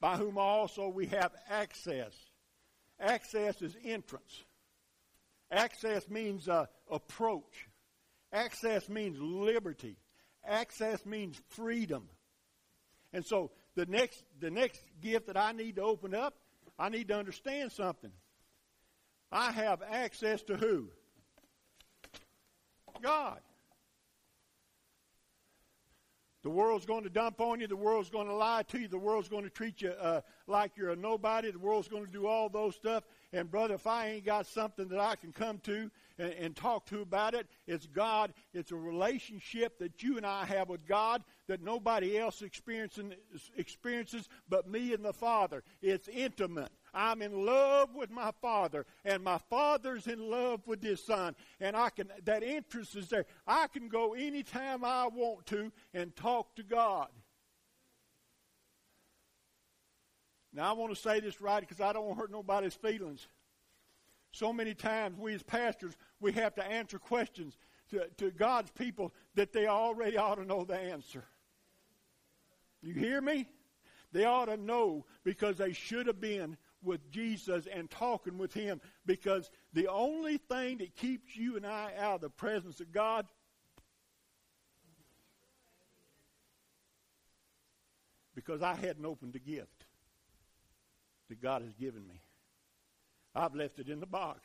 By 0.00 0.16
whom 0.16 0.38
also 0.38 0.88
we 0.88 1.06
have 1.06 1.30
access. 1.48 2.12
Access 2.98 3.62
is 3.62 3.76
entrance. 3.84 4.44
Access 5.52 6.08
means 6.08 6.48
uh, 6.48 6.66
approach. 6.90 7.68
Access 8.32 8.88
means 8.88 9.20
liberty. 9.20 9.96
Access 10.44 11.06
means 11.06 11.40
freedom. 11.48 12.08
And 13.12 13.24
so 13.24 13.52
the 13.74 13.86
next 13.86 14.22
the 14.40 14.50
next 14.50 14.82
gift 15.00 15.26
that 15.26 15.36
I 15.36 15.52
need 15.52 15.76
to 15.76 15.82
open 15.82 16.14
up, 16.14 16.34
I 16.78 16.88
need 16.88 17.08
to 17.08 17.16
understand 17.16 17.72
something. 17.72 18.12
I 19.30 19.52
have 19.52 19.82
access 19.82 20.42
to 20.44 20.56
who? 20.56 20.88
God. 23.00 23.40
The 26.42 26.50
world's 26.50 26.86
going 26.86 27.04
to 27.04 27.10
dump 27.10 27.40
on 27.40 27.60
you. 27.60 27.68
The 27.68 27.76
world's 27.76 28.10
going 28.10 28.26
to 28.26 28.34
lie 28.34 28.64
to 28.64 28.80
you. 28.80 28.88
The 28.88 28.98
world's 28.98 29.28
going 29.28 29.44
to 29.44 29.50
treat 29.50 29.80
you 29.80 29.90
uh, 29.90 30.22
like 30.48 30.72
you're 30.76 30.90
a 30.90 30.96
nobody. 30.96 31.50
The 31.52 31.58
world's 31.58 31.86
going 31.86 32.04
to 32.04 32.10
do 32.10 32.26
all 32.26 32.48
those 32.48 32.74
stuff. 32.74 33.04
And 33.32 33.48
brother, 33.48 33.74
if 33.74 33.86
I 33.86 34.08
ain't 34.08 34.24
got 34.24 34.46
something 34.46 34.88
that 34.88 34.98
I 34.98 35.14
can 35.14 35.32
come 35.32 35.58
to 35.60 35.88
and, 36.22 36.32
and 36.34 36.56
talk 36.56 36.86
to 36.86 37.00
about 37.00 37.34
it, 37.34 37.46
it's 37.66 37.86
God. 37.86 38.32
It's 38.54 38.70
a 38.70 38.76
relationship 38.76 39.78
that 39.80 40.02
you 40.02 40.16
and 40.16 40.24
I 40.24 40.44
have 40.44 40.68
with 40.68 40.86
God 40.86 41.22
that 41.48 41.62
nobody 41.62 42.16
else 42.16 42.42
experiences 42.42 44.28
but 44.48 44.68
me 44.68 44.94
and 44.94 45.04
the 45.04 45.12
Father. 45.12 45.62
It's 45.82 46.08
intimate. 46.08 46.70
I'm 46.94 47.22
in 47.22 47.44
love 47.44 47.94
with 47.94 48.10
my 48.10 48.30
Father, 48.40 48.86
and 49.04 49.24
my 49.24 49.38
Father's 49.38 50.06
in 50.06 50.30
love 50.30 50.60
with 50.66 50.82
His 50.82 51.02
Son, 51.02 51.34
and 51.58 51.74
I 51.76 51.90
can 51.90 52.08
that 52.24 52.42
interest 52.42 52.96
is 52.96 53.08
there. 53.08 53.24
I 53.46 53.66
can 53.66 53.88
go 53.88 54.12
anytime 54.12 54.84
I 54.84 55.08
want 55.08 55.46
to 55.46 55.72
and 55.94 56.14
talk 56.14 56.54
to 56.56 56.62
God. 56.62 57.08
Now, 60.54 60.68
I 60.68 60.72
want 60.72 60.94
to 60.94 61.00
say 61.00 61.18
this 61.18 61.40
right 61.40 61.60
because 61.60 61.80
I 61.80 61.94
don't 61.94 62.04
want 62.04 62.18
to 62.18 62.20
hurt 62.20 62.30
nobody's 62.30 62.74
feelings. 62.74 63.26
So 64.32 64.52
many 64.52 64.74
times, 64.74 65.18
we 65.18 65.34
as 65.34 65.42
pastors, 65.42 65.94
we 66.20 66.32
have 66.32 66.54
to 66.54 66.64
answer 66.64 66.98
questions 66.98 67.56
to, 67.90 68.08
to 68.16 68.30
God's 68.30 68.70
people 68.70 69.12
that 69.34 69.52
they 69.52 69.66
already 69.66 70.16
ought 70.16 70.36
to 70.36 70.44
know 70.44 70.64
the 70.64 70.78
answer. 70.78 71.24
You 72.82 72.94
hear 72.94 73.20
me? 73.20 73.46
They 74.12 74.24
ought 74.24 74.46
to 74.46 74.56
know 74.56 75.04
because 75.22 75.58
they 75.58 75.72
should 75.72 76.06
have 76.06 76.20
been 76.20 76.56
with 76.82 77.10
Jesus 77.10 77.66
and 77.72 77.90
talking 77.90 78.38
with 78.38 78.52
Him 78.52 78.80
because 79.06 79.50
the 79.72 79.88
only 79.88 80.38
thing 80.38 80.78
that 80.78 80.96
keeps 80.96 81.36
you 81.36 81.56
and 81.56 81.66
I 81.66 81.92
out 81.98 82.16
of 82.16 82.20
the 82.22 82.30
presence 82.30 82.80
of 82.80 82.90
God 82.90 83.26
because 88.34 88.62
I 88.62 88.74
hadn't 88.74 89.04
opened 89.04 89.34
the 89.34 89.38
gift 89.38 89.84
that 91.28 91.40
God 91.40 91.62
has 91.62 91.72
given 91.74 92.06
me. 92.06 92.20
I've 93.34 93.54
left 93.54 93.78
it 93.78 93.88
in 93.88 94.00
the 94.00 94.06
box. 94.06 94.40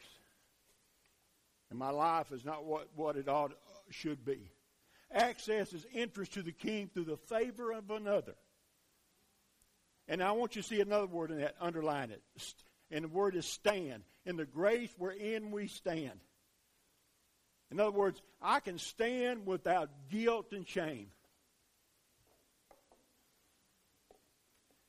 And 1.70 1.78
my 1.78 1.90
life 1.90 2.32
is 2.32 2.46
not 2.46 2.64
what, 2.64 2.88
what 2.96 3.18
it 3.18 3.28
ought 3.28 3.52
should 3.90 4.24
be. 4.24 4.52
Access 5.12 5.74
is 5.74 5.86
interest 5.94 6.34
to 6.34 6.42
the 6.42 6.52
king 6.52 6.90
through 6.94 7.06
the 7.06 7.18
favor 7.18 7.72
of 7.72 7.90
another. 7.90 8.36
And 10.08 10.24
I 10.24 10.32
want 10.32 10.56
you 10.56 10.62
to 10.62 10.68
see 10.68 10.82
another 10.82 11.08
word 11.08 11.32
in 11.32 11.40
that, 11.40 11.56
underline 11.60 12.12
it. 12.12 12.22
And 12.92 13.04
the 13.04 13.10
word 13.10 13.36
is 13.36 13.46
stand. 13.46 14.04
In 14.26 14.38
the 14.38 14.46
grace 14.46 14.90
wherein 14.98 15.52
we 15.52 15.68
stand. 15.68 16.20
In 17.70 17.80
other 17.80 17.92
words, 17.92 18.22
I 18.42 18.62
can 18.62 18.78
stand 18.78 19.46
without 19.46 19.90
guilt 20.10 20.54
and 20.54 20.66
shame. 20.66 21.08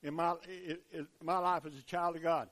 In 0.05 0.15
my, 0.15 0.35
in 0.93 1.09
my 1.23 1.39
life 1.39 1.67
as 1.67 1.77
a 1.77 1.83
child 1.83 2.15
of 2.15 2.23
God. 2.23 2.49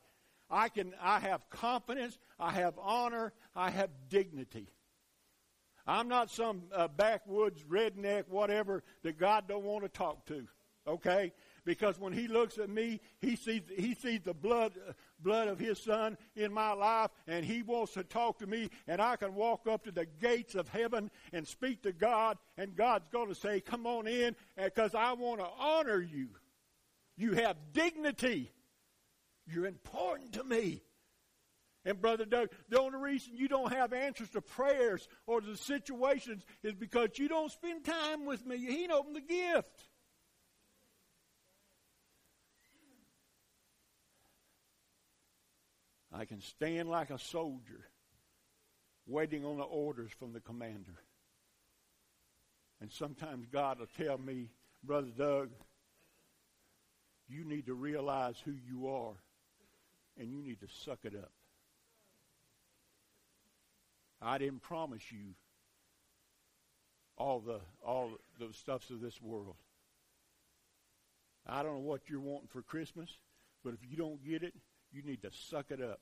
I 0.50 0.68
can 0.68 0.94
I 1.00 1.18
have 1.20 1.48
confidence, 1.50 2.18
I 2.38 2.52
have 2.52 2.74
honor, 2.80 3.32
I 3.54 3.70
have 3.70 3.90
dignity. 4.08 4.68
I'm 5.86 6.08
not 6.08 6.30
some 6.30 6.62
uh, 6.74 6.88
backwoods 6.88 7.62
redneck 7.62 8.24
whatever 8.28 8.82
that 9.02 9.18
God 9.18 9.46
don't 9.48 9.64
want 9.64 9.84
to 9.84 9.88
talk 9.88 10.26
to. 10.26 10.46
Okay? 10.86 11.32
because 11.66 11.98
when 11.98 12.12
he 12.12 12.28
looks 12.28 12.56
at 12.56 12.70
me, 12.70 13.00
he 13.18 13.36
sees 13.36 13.60
he 13.76 13.94
sees 13.94 14.20
the 14.24 14.32
blood 14.32 14.72
blood 15.20 15.48
of 15.48 15.58
his 15.58 15.78
son 15.78 16.16
in 16.36 16.52
my 16.52 16.72
life, 16.72 17.10
and 17.26 17.44
he 17.44 17.62
wants 17.62 17.92
to 17.94 18.04
talk 18.04 18.38
to 18.38 18.46
me, 18.46 18.70
and 18.86 19.02
I 19.02 19.16
can 19.16 19.34
walk 19.34 19.66
up 19.66 19.84
to 19.84 19.90
the 19.90 20.06
gates 20.06 20.54
of 20.54 20.68
heaven 20.68 21.10
and 21.32 21.46
speak 21.46 21.82
to 21.82 21.92
God, 21.92 22.38
and 22.56 22.74
God's 22.74 23.08
going 23.08 23.28
to 23.28 23.34
say, 23.34 23.60
"Come 23.60 23.86
on 23.86 24.06
in," 24.06 24.34
because 24.56 24.94
I 24.94 25.12
want 25.12 25.40
to 25.40 25.48
honor 25.58 26.00
you. 26.00 26.28
You 27.16 27.32
have 27.32 27.56
dignity. 27.72 28.52
You're 29.46 29.66
important 29.66 30.32
to 30.34 30.44
me. 30.44 30.82
And 31.84 32.00
Brother 32.00 32.24
Doug, 32.24 32.48
the 32.68 32.80
only 32.80 32.98
reason 32.98 33.36
you 33.36 33.46
don't 33.46 33.72
have 33.72 33.92
answers 33.92 34.28
to 34.30 34.40
prayers 34.40 35.06
or 35.24 35.40
to 35.40 35.56
situations 35.56 36.44
is 36.64 36.74
because 36.74 37.10
you 37.14 37.28
don't 37.28 37.52
spend 37.52 37.84
time 37.84 38.26
with 38.26 38.44
me. 38.44 38.58
He 38.58 38.66
didn't 38.66 38.90
open 38.90 39.12
the 39.12 39.20
gift. 39.20 39.86
I 46.12 46.24
can 46.24 46.40
stand 46.40 46.88
like 46.88 47.10
a 47.10 47.18
soldier 47.18 47.86
waiting 49.06 49.44
on 49.44 49.58
the 49.58 49.64
orders 49.64 50.10
from 50.18 50.32
the 50.32 50.40
commander. 50.40 50.98
And 52.80 52.90
sometimes 52.90 53.46
God 53.52 53.78
will 53.78 53.86
tell 53.96 54.18
me, 54.18 54.50
Brother 54.82 55.12
Doug, 55.16 55.50
you 57.28 57.44
need 57.44 57.66
to 57.66 57.74
realize 57.74 58.36
who 58.44 58.52
you 58.52 58.88
are 58.88 59.14
and 60.18 60.30
you 60.30 60.42
need 60.42 60.60
to 60.60 60.68
suck 60.84 61.00
it 61.04 61.14
up. 61.14 61.32
I 64.20 64.38
didn't 64.38 64.62
promise 64.62 65.12
you 65.12 65.34
all 67.18 67.40
the 67.40 67.60
all 67.84 68.10
the 68.38 68.52
stuffs 68.52 68.90
of 68.90 69.00
this 69.00 69.20
world. 69.20 69.56
I 71.46 71.62
don't 71.62 71.74
know 71.74 71.80
what 71.80 72.08
you're 72.08 72.20
wanting 72.20 72.48
for 72.48 72.62
Christmas, 72.62 73.10
but 73.62 73.74
if 73.74 73.80
you 73.88 73.96
don't 73.96 74.24
get 74.24 74.42
it, 74.42 74.54
you 74.92 75.02
need 75.02 75.22
to 75.22 75.30
suck 75.30 75.66
it 75.70 75.80
up. 75.80 76.00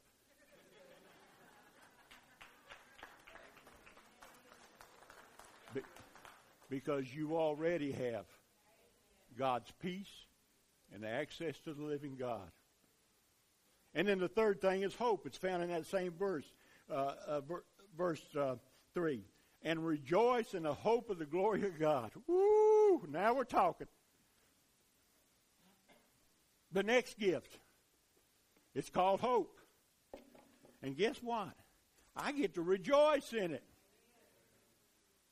because 6.70 7.14
you 7.14 7.36
already 7.36 7.92
have 7.92 8.24
God's 9.38 9.70
peace 9.80 10.26
and 10.92 11.04
access 11.04 11.58
to 11.60 11.74
the 11.74 11.82
living 11.82 12.16
God. 12.18 12.50
And 13.94 14.08
then 14.08 14.18
the 14.18 14.28
third 14.28 14.60
thing 14.60 14.82
is 14.82 14.94
hope. 14.94 15.26
It's 15.26 15.38
found 15.38 15.62
in 15.62 15.68
that 15.70 15.86
same 15.86 16.12
verse, 16.18 16.44
uh, 16.90 17.12
uh, 17.26 17.40
ver- 17.42 17.64
verse 17.96 18.22
uh, 18.38 18.56
3. 18.92 19.24
And 19.62 19.86
rejoice 19.86 20.54
in 20.54 20.64
the 20.64 20.74
hope 20.74 21.10
of 21.10 21.18
the 21.18 21.24
glory 21.24 21.64
of 21.64 21.78
God. 21.78 22.10
Woo! 22.26 23.02
Now 23.08 23.34
we're 23.34 23.44
talking. 23.44 23.86
The 26.72 26.82
next 26.82 27.18
gift. 27.18 27.58
It's 28.74 28.90
called 28.90 29.20
hope. 29.20 29.58
And 30.82 30.96
guess 30.96 31.16
what? 31.22 31.54
I 32.16 32.32
get 32.32 32.54
to 32.54 32.62
rejoice 32.62 33.32
in 33.32 33.52
it. 33.52 33.62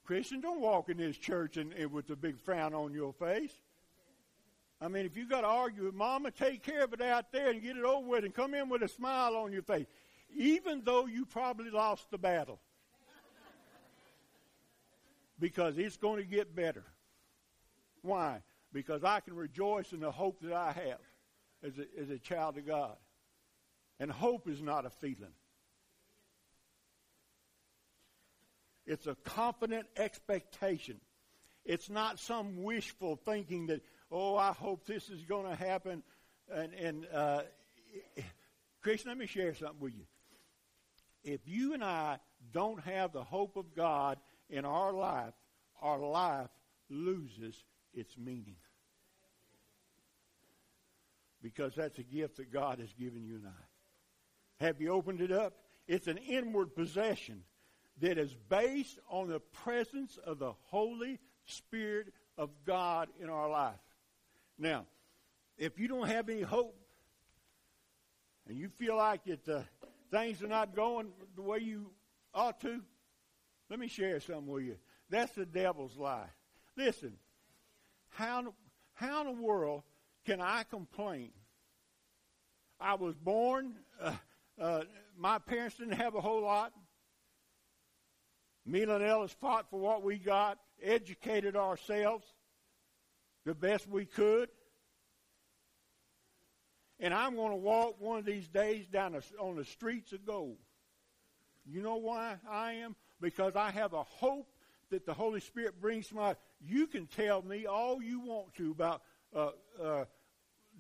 Christian, 0.05 0.41
don't 0.41 0.61
walk 0.61 0.89
in 0.89 0.97
this 0.97 1.17
church 1.17 1.57
and, 1.57 1.73
and 1.73 1.93
with 1.93 2.11
a 2.11 2.17
big 2.17 2.39
frown 2.41 2.75
on 2.75 2.93
your 2.93 3.13
face. 3.13 3.53
I 4.83 4.89
mean, 4.89 5.07
if 5.07 5.17
you 5.17 5.29
got 5.29 5.43
to 5.43 5.47
argue 5.47 5.85
with 5.85 5.95
mama, 5.95 6.33
take 6.33 6.65
care 6.65 6.83
of 6.83 6.93
it 6.93 7.01
out 7.01 7.31
there 7.31 7.51
and 7.51 7.63
get 7.63 7.77
it 7.77 7.85
over 7.85 8.05
with 8.05 8.25
and 8.25 8.35
come 8.35 8.53
in 8.53 8.69
with 8.69 8.83
a 8.83 8.89
smile 8.89 9.37
on 9.37 9.53
your 9.53 9.63
face, 9.63 9.87
even 10.35 10.83
though 10.85 11.07
you 11.07 11.25
probably 11.25 11.71
lost 11.71 12.11
the 12.11 12.19
battle. 12.19 12.59
because 15.39 15.79
it's 15.79 15.97
going 15.97 16.17
to 16.17 16.29
get 16.29 16.57
better. 16.57 16.83
Why? 18.03 18.43
Because 18.73 19.05
I 19.05 19.21
can 19.21 19.37
rejoice 19.37 19.93
in 19.93 20.01
the 20.01 20.11
hope 20.11 20.41
that 20.41 20.53
I 20.53 20.73
have 20.73 20.99
as 21.63 21.79
a, 21.79 22.01
as 22.01 22.11
a 22.11 22.19
child 22.19 22.59
of 22.59 22.67
God. 22.67 22.97
And 24.01 24.11
hope 24.11 24.49
is 24.49 24.61
not 24.61 24.85
a 24.85 24.91
feeling. 24.91 25.35
It's 28.85 29.07
a 29.07 29.15
confident 29.15 29.87
expectation. 29.97 31.01
It's 31.65 31.89
not 31.89 32.19
some 32.19 32.65
wishful 32.65 33.15
thinking 33.15 33.67
that, 33.69 33.83
oh, 34.13 34.37
I 34.37 34.53
hope 34.53 34.85
this 34.85 35.09
is 35.09 35.25
going 35.25 35.49
to 35.49 35.57
happen. 35.57 36.03
And, 36.53 36.75
and 36.75 37.07
uh, 37.13 37.43
Christian, 38.83 39.09
let 39.09 39.19
me 39.19 39.27
share 39.27 39.55
something 39.55 39.81
with 39.81 39.95
you. 39.95 40.05
If 41.25 41.41
you 41.47 41.73
and 41.73 41.83
I 41.83 42.19
don't 42.53 42.81
have 42.83 43.13
the 43.13 43.25
hope 43.25 43.57
of 43.57 43.75
God 43.75 44.19
in 44.51 44.65
our 44.65 44.93
life, 44.93 45.33
our 45.81 45.99
life 45.99 46.49
loses 46.91 47.65
its 47.95 48.17
meaning. 48.19 48.57
Because 51.43 51.75
that's 51.75 51.99
a 51.99 52.03
gift 52.05 52.37
that 52.37 52.53
God 52.53 52.79
has 52.79 52.93
given 52.93 53.25
you 53.25 53.37
and 53.37 53.47
I. 53.47 54.65
Have 54.65 54.81
you 54.81 54.91
opened 54.91 55.21
it 55.21 55.33
up? 55.33 55.55
It's 55.89 56.07
an 56.07 56.19
inward 56.19 56.75
possession 56.75 57.43
that 58.01 58.19
is 58.19 58.35
based 58.49 58.99
on 59.09 59.29
the 59.29 59.41
presence 59.41 60.19
of 60.25 60.39
the 60.39 60.53
Holy 60.67 61.19
Spirit 61.47 62.13
of 62.39 62.51
God 62.65 63.09
in 63.21 63.29
our 63.29 63.51
life. 63.51 63.75
Now, 64.63 64.87
if 65.59 65.77
you 65.77 65.89
don't 65.89 66.07
have 66.07 66.29
any 66.29 66.43
hope 66.43 66.77
and 68.49 68.57
you 68.57 68.69
feel 68.69 68.97
like 68.97 69.23
it, 69.27 69.41
uh, 69.49 69.63
things 70.13 70.41
are 70.41 70.47
not 70.47 70.77
going 70.77 71.09
the 71.35 71.43
way 71.43 71.59
you 71.59 71.91
ought 72.33 72.61
to, 72.61 72.81
let 73.69 73.81
me 73.81 73.89
share 73.89 74.21
something 74.21 74.47
with 74.47 74.63
you. 74.63 74.77
That's 75.11 75.33
the 75.33 75.45
devil's 75.45 75.97
lie. 75.99 76.29
Listen, 76.77 77.15
how, 78.11 78.55
how 78.95 79.23
in 79.23 79.35
the 79.35 79.43
world 79.43 79.83
can 80.25 80.41
I 80.41 80.63
complain? 80.63 81.33
I 82.79 82.95
was 82.95 83.17
born, 83.17 83.75
uh, 84.01 84.15
uh, 84.61 84.83
my 85.19 85.41
parents 85.41 85.79
didn't 85.79 85.95
have 85.95 86.15
a 86.15 86.21
whole 86.21 86.43
lot. 86.43 86.73
Me 88.65 88.83
and 88.83 89.03
Ellis 89.03 89.35
fought 89.41 89.69
for 89.71 89.81
what 89.81 90.05
we 90.05 90.19
got, 90.19 90.59
educated 90.81 91.57
ourselves 91.57 92.25
the 93.45 93.55
best 93.55 93.89
we 93.89 94.05
could. 94.05 94.49
And 97.01 97.13
I'm 97.13 97.35
going 97.35 97.51
to 97.51 97.57
walk 97.57 98.01
one 98.01 98.19
of 98.19 98.25
these 98.25 98.47
days 98.49 98.87
down 98.87 99.13
the, 99.13 99.23
on 99.41 99.57
the 99.57 99.65
streets 99.65 100.13
of 100.13 100.25
gold. 100.25 100.59
You 101.67 101.83
know 101.83 101.97
why 101.97 102.37
I 102.49 102.75
am? 102.75 102.95
Because 103.21 103.57
I 103.57 103.71
have 103.71 103.93
a 103.93 104.03
hope 104.03 104.49
that 104.91 105.07
the 105.07 105.15
Holy 105.15 105.41
Spirit 105.41 105.81
brings 105.81 106.09
to 106.09 106.15
my. 106.15 106.37
You 106.61 106.87
can 106.87 107.07
tell 107.07 107.43
me 107.43 107.67
all 107.67 108.03
you 108.03 108.21
want 108.21 108.55
to 108.55 108.71
about 108.71 109.03
uh, 109.35 109.51
uh, 109.83 110.05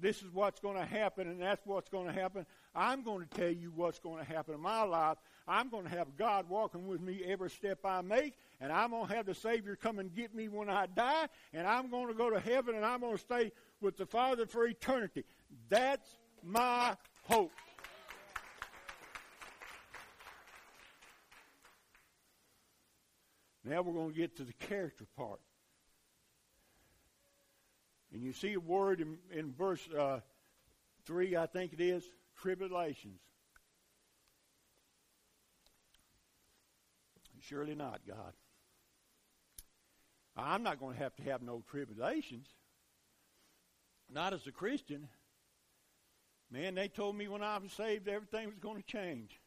this 0.00 0.22
is 0.22 0.32
what's 0.32 0.60
going 0.60 0.76
to 0.76 0.84
happen 0.84 1.28
and 1.28 1.40
that's 1.40 1.64
what's 1.64 1.88
going 1.88 2.06
to 2.06 2.12
happen. 2.12 2.46
I'm 2.74 3.02
going 3.02 3.26
to 3.26 3.38
tell 3.38 3.50
you 3.50 3.72
what's 3.74 3.98
going 3.98 4.24
to 4.24 4.30
happen 4.30 4.54
in 4.54 4.60
my 4.60 4.82
life. 4.82 5.18
I'm 5.46 5.68
going 5.68 5.84
to 5.84 5.90
have 5.90 6.16
God 6.16 6.48
walking 6.48 6.86
with 6.86 7.00
me 7.00 7.22
every 7.26 7.50
step 7.50 7.80
I 7.84 8.00
make, 8.00 8.34
and 8.62 8.70
I'm 8.70 8.90
going 8.90 9.08
to 9.08 9.14
have 9.14 9.26
the 9.26 9.34
Savior 9.34 9.74
come 9.74 9.98
and 9.98 10.14
get 10.14 10.32
me 10.32 10.46
when 10.46 10.70
I 10.70 10.86
die, 10.86 11.26
and 11.52 11.66
I'm 11.66 11.90
going 11.90 12.06
to 12.06 12.14
go 12.14 12.30
to 12.30 12.38
heaven 12.38 12.76
and 12.76 12.86
I'm 12.86 13.00
going 13.00 13.16
to 13.16 13.22
stay 13.22 13.50
with 13.80 13.96
the 13.96 14.06
Father 14.06 14.46
for 14.46 14.64
eternity. 14.64 15.24
That's 15.68 16.08
my 16.44 16.96
hope. 17.24 17.50
Now 23.64 23.82
we're 23.82 23.94
going 23.94 24.12
to 24.12 24.16
get 24.16 24.36
to 24.36 24.44
the 24.44 24.52
character 24.52 25.06
part. 25.16 25.40
And 28.12 28.22
you 28.22 28.32
see 28.32 28.52
a 28.52 28.60
word 28.60 29.00
in, 29.00 29.18
in 29.32 29.52
verse 29.52 29.88
uh, 29.90 30.20
3, 31.04 31.36
I 31.36 31.46
think 31.46 31.72
it 31.72 31.80
is, 31.80 32.04
tribulations. 32.40 33.18
Surely 37.40 37.74
not, 37.74 38.00
God. 38.06 38.34
I'm 40.36 40.62
not 40.62 40.80
going 40.80 40.96
to 40.96 41.02
have 41.02 41.14
to 41.16 41.22
have 41.24 41.42
no 41.42 41.62
tribulations. 41.70 42.48
Not 44.10 44.32
as 44.32 44.46
a 44.46 44.52
Christian. 44.52 45.08
Man, 46.50 46.74
they 46.74 46.88
told 46.88 47.16
me 47.16 47.28
when 47.28 47.42
I 47.42 47.58
was 47.58 47.72
saved 47.72 48.08
everything 48.08 48.46
was 48.46 48.58
going 48.58 48.76
to 48.76 48.86
change. 48.86 49.40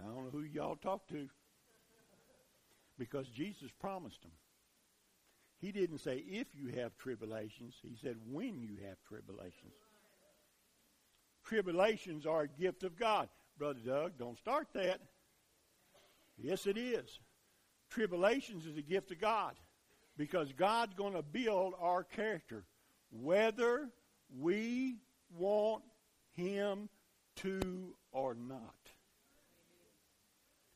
I 0.00 0.06
don't 0.06 0.24
know 0.24 0.30
who 0.30 0.42
y'all 0.42 0.76
talk 0.76 1.08
to 1.08 1.28
because 2.98 3.28
Jesus 3.28 3.70
promised 3.80 4.22
them. 4.22 4.32
He 5.60 5.72
didn't 5.72 5.98
say 5.98 6.18
if 6.18 6.48
you 6.54 6.68
have 6.80 6.96
tribulations, 6.98 7.76
he 7.82 7.96
said 8.00 8.16
when 8.30 8.60
you 8.60 8.76
have 8.86 8.98
tribulations. 9.08 9.72
Tribulations 11.44 12.26
are 12.26 12.42
a 12.42 12.48
gift 12.48 12.84
of 12.84 12.98
God. 12.98 13.28
Brother 13.58 13.80
Doug, 13.84 14.18
don't 14.18 14.38
start 14.38 14.68
that. 14.74 15.00
Yes, 16.38 16.66
it 16.66 16.76
is. 16.76 17.20
Tribulations 17.90 18.66
is 18.66 18.76
a 18.76 18.82
gift 18.82 19.10
of 19.10 19.20
God 19.20 19.54
because 20.16 20.52
God's 20.52 20.94
going 20.94 21.14
to 21.14 21.22
build 21.22 21.74
our 21.80 22.04
character 22.04 22.64
whether 23.10 23.88
we 24.36 24.96
want 25.36 25.84
Him 26.32 26.88
to 27.36 27.94
or 28.12 28.34
not. 28.34 28.74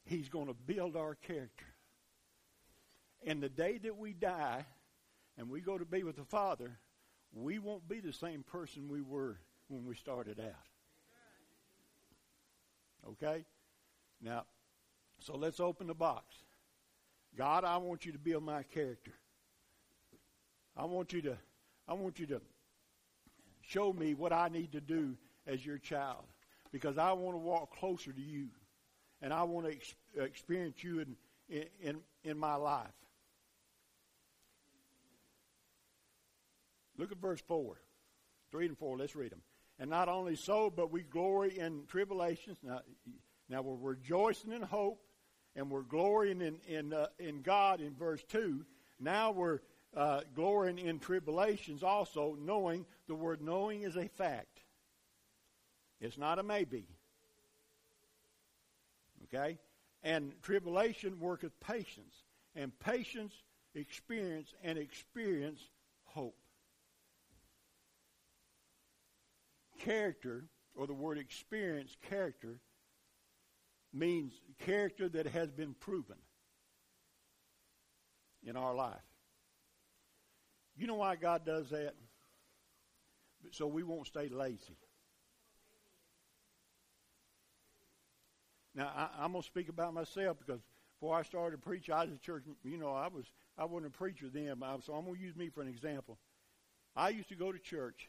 He's 0.05 0.29
going 0.29 0.47
to 0.47 0.55
build 0.55 0.97
our 0.97 1.15
character. 1.15 1.67
And 3.27 3.43
the 3.43 3.49
day 3.49 3.79
that 3.79 3.97
we 3.97 4.13
die 4.13 4.65
and 5.37 5.51
we 5.51 5.61
go 5.61 5.77
to 5.77 5.85
be 5.85 6.03
with 6.03 6.17
the 6.17 6.25
Father, 6.25 6.79
we 7.33 7.59
won't 7.59 7.89
be 7.89 8.01
the 8.01 8.13
same 8.13 8.43
person 8.43 8.89
we 8.89 9.03
were 9.03 9.39
when 9.69 9.85
we 9.85 9.95
started 9.95 10.41
out. 10.41 10.69
Okay? 13.11 13.45
Now, 14.21 14.45
so 15.19 15.37
let's 15.37 15.61
open 15.61 15.87
the 15.87 15.95
box. 15.95 16.37
God, 17.37 17.65
I 17.65 17.77
want 17.77 18.07
you 18.07 18.13
to 18.13 18.19
build 18.19 18.43
my 18.43 18.63
character. 18.63 19.13
I 20.77 20.85
want 20.85 21.13
you 21.13 21.23
to 21.23 21.37
I 21.89 21.95
want 21.95 22.19
you 22.19 22.27
to 22.27 22.41
show 23.63 23.93
me 23.93 24.15
what 24.15 24.33
I 24.33 24.49
need 24.49 24.73
to 24.73 24.81
do 24.81 25.17
as 25.47 25.65
your 25.65 25.79
child 25.79 26.25
because 26.71 26.99
I 26.99 27.13
want 27.13 27.35
to 27.35 27.39
walk 27.39 27.75
closer 27.79 28.13
to 28.13 28.21
you 28.21 28.49
and 29.23 29.33
I 29.33 29.43
want 29.45 29.67
to 29.67 29.73
ex- 29.73 29.95
experience 30.17 30.85
you 30.85 31.01
in, 31.01 31.65
in, 31.81 32.01
in 32.25 32.39
my 32.39 32.57
life. 32.57 32.87
Look 36.97 37.13
at 37.13 37.19
verse 37.19 37.41
4. 37.47 37.77
3 38.51 38.67
and 38.67 38.79
4. 38.79 38.99
Let's 38.99 39.17
read 39.17 39.33
them. 39.33 39.43
And 39.79 39.89
not 39.89 40.09
only 40.09 40.37
so, 40.37 40.71
but 40.75 40.91
we 40.91 41.03
glory 41.03 41.59
in 41.59 41.85
tribulations. 41.87 42.59
Now, 42.63 42.81
now 43.49 43.63
we're 43.63 43.91
rejoicing 43.91 44.53
in 44.53 44.63
hope, 44.63 45.01
and 45.59 45.71
we're 45.71 45.83
glorying 45.83 46.41
in, 46.41 46.57
in, 46.69 46.93
uh, 46.93 47.09
in 47.19 47.43
God 47.43 47.81
in 47.81 47.95
verse 47.95 48.23
2. 48.29 48.65
Now 49.01 49.33
we're 49.33 49.59
uh, 49.97 50.21
glorying 50.35 50.79
in 50.79 51.01
tribulations 51.01 51.83
also, 51.83 52.37
knowing 52.41 52.87
the 53.09 53.15
word 53.15 53.43
knowing 53.43 53.83
is 53.83 53.97
a 53.97 54.07
fact. 54.09 54.61
It's 56.01 56.17
not 56.17 56.39
a 56.39 56.45
maybe. 56.45 56.87
Okay? 59.25 59.59
And 60.05 60.33
tribulation 60.43 61.19
worketh 61.19 61.59
patience, 61.59 62.15
and 62.55 62.73
patience 62.79 63.35
experience, 63.75 64.55
and 64.63 64.79
experience 64.79 65.61
hope. 66.05 66.37
character, 69.79 70.45
or 70.75 70.87
the 70.87 70.95
word 70.95 71.19
experience, 71.19 71.97
character, 72.09 72.61
means 73.93 74.33
character 74.59 75.09
that 75.09 75.27
has 75.27 75.51
been 75.51 75.75
proven 75.75 76.17
in 78.45 78.57
our 78.57 78.75
life. 78.75 78.97
You 80.77 80.87
know 80.87 80.95
why 80.95 81.17
God 81.17 81.45
does 81.45 81.71
that? 81.71 81.95
So 83.51 83.67
we 83.67 83.83
won't 83.83 84.07
stay 84.07 84.29
lazy. 84.29 84.77
Now 88.75 89.11
I, 89.19 89.25
am 89.25 89.33
gonna 89.33 89.43
speak 89.43 89.69
about 89.69 89.93
myself 89.93 90.39
because 90.39 90.61
before 91.01 91.17
I 91.17 91.23
started 91.23 91.61
preaching, 91.63 91.95
I 91.95 92.05
was 92.05 92.15
a 92.15 92.19
church. 92.19 92.45
You 92.65 92.77
know, 92.77 92.93
I 92.93 93.09
was 93.09 93.25
I 93.57 93.65
wasn't 93.65 93.95
a 93.95 93.97
preacher 93.97 94.27
then, 94.33 94.63
so 94.85 94.95
I'm 94.95 95.05
gonna 95.05 95.19
use 95.19 95.37
me 95.37 95.49
for 95.49 95.63
an 95.63 95.69
example. 95.69 96.19
I 96.95 97.11
used 97.11 97.29
to 97.31 97.35
go 97.35 97.51
to 97.51 97.59
church. 97.59 98.09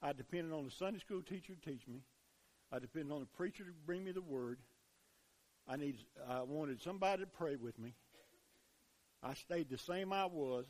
I 0.00 0.12
depended 0.12 0.52
on 0.52 0.64
the 0.64 0.70
Sunday 0.70 1.00
school 1.00 1.22
teacher 1.22 1.54
to 1.54 1.70
teach 1.70 1.86
me. 1.86 2.02
I 2.72 2.78
depended 2.78 3.12
on 3.12 3.20
the 3.20 3.26
preacher 3.26 3.64
to 3.64 3.70
bring 3.86 4.04
me 4.04 4.12
the 4.12 4.20
word. 4.20 4.58
I 5.66 5.76
needed, 5.76 6.04
I 6.28 6.42
wanted 6.42 6.80
somebody 6.82 7.22
to 7.22 7.28
pray 7.28 7.56
with 7.56 7.78
me. 7.78 7.94
I 9.22 9.34
stayed 9.34 9.68
the 9.68 9.78
same 9.78 10.12
I 10.12 10.26
was. 10.26 10.66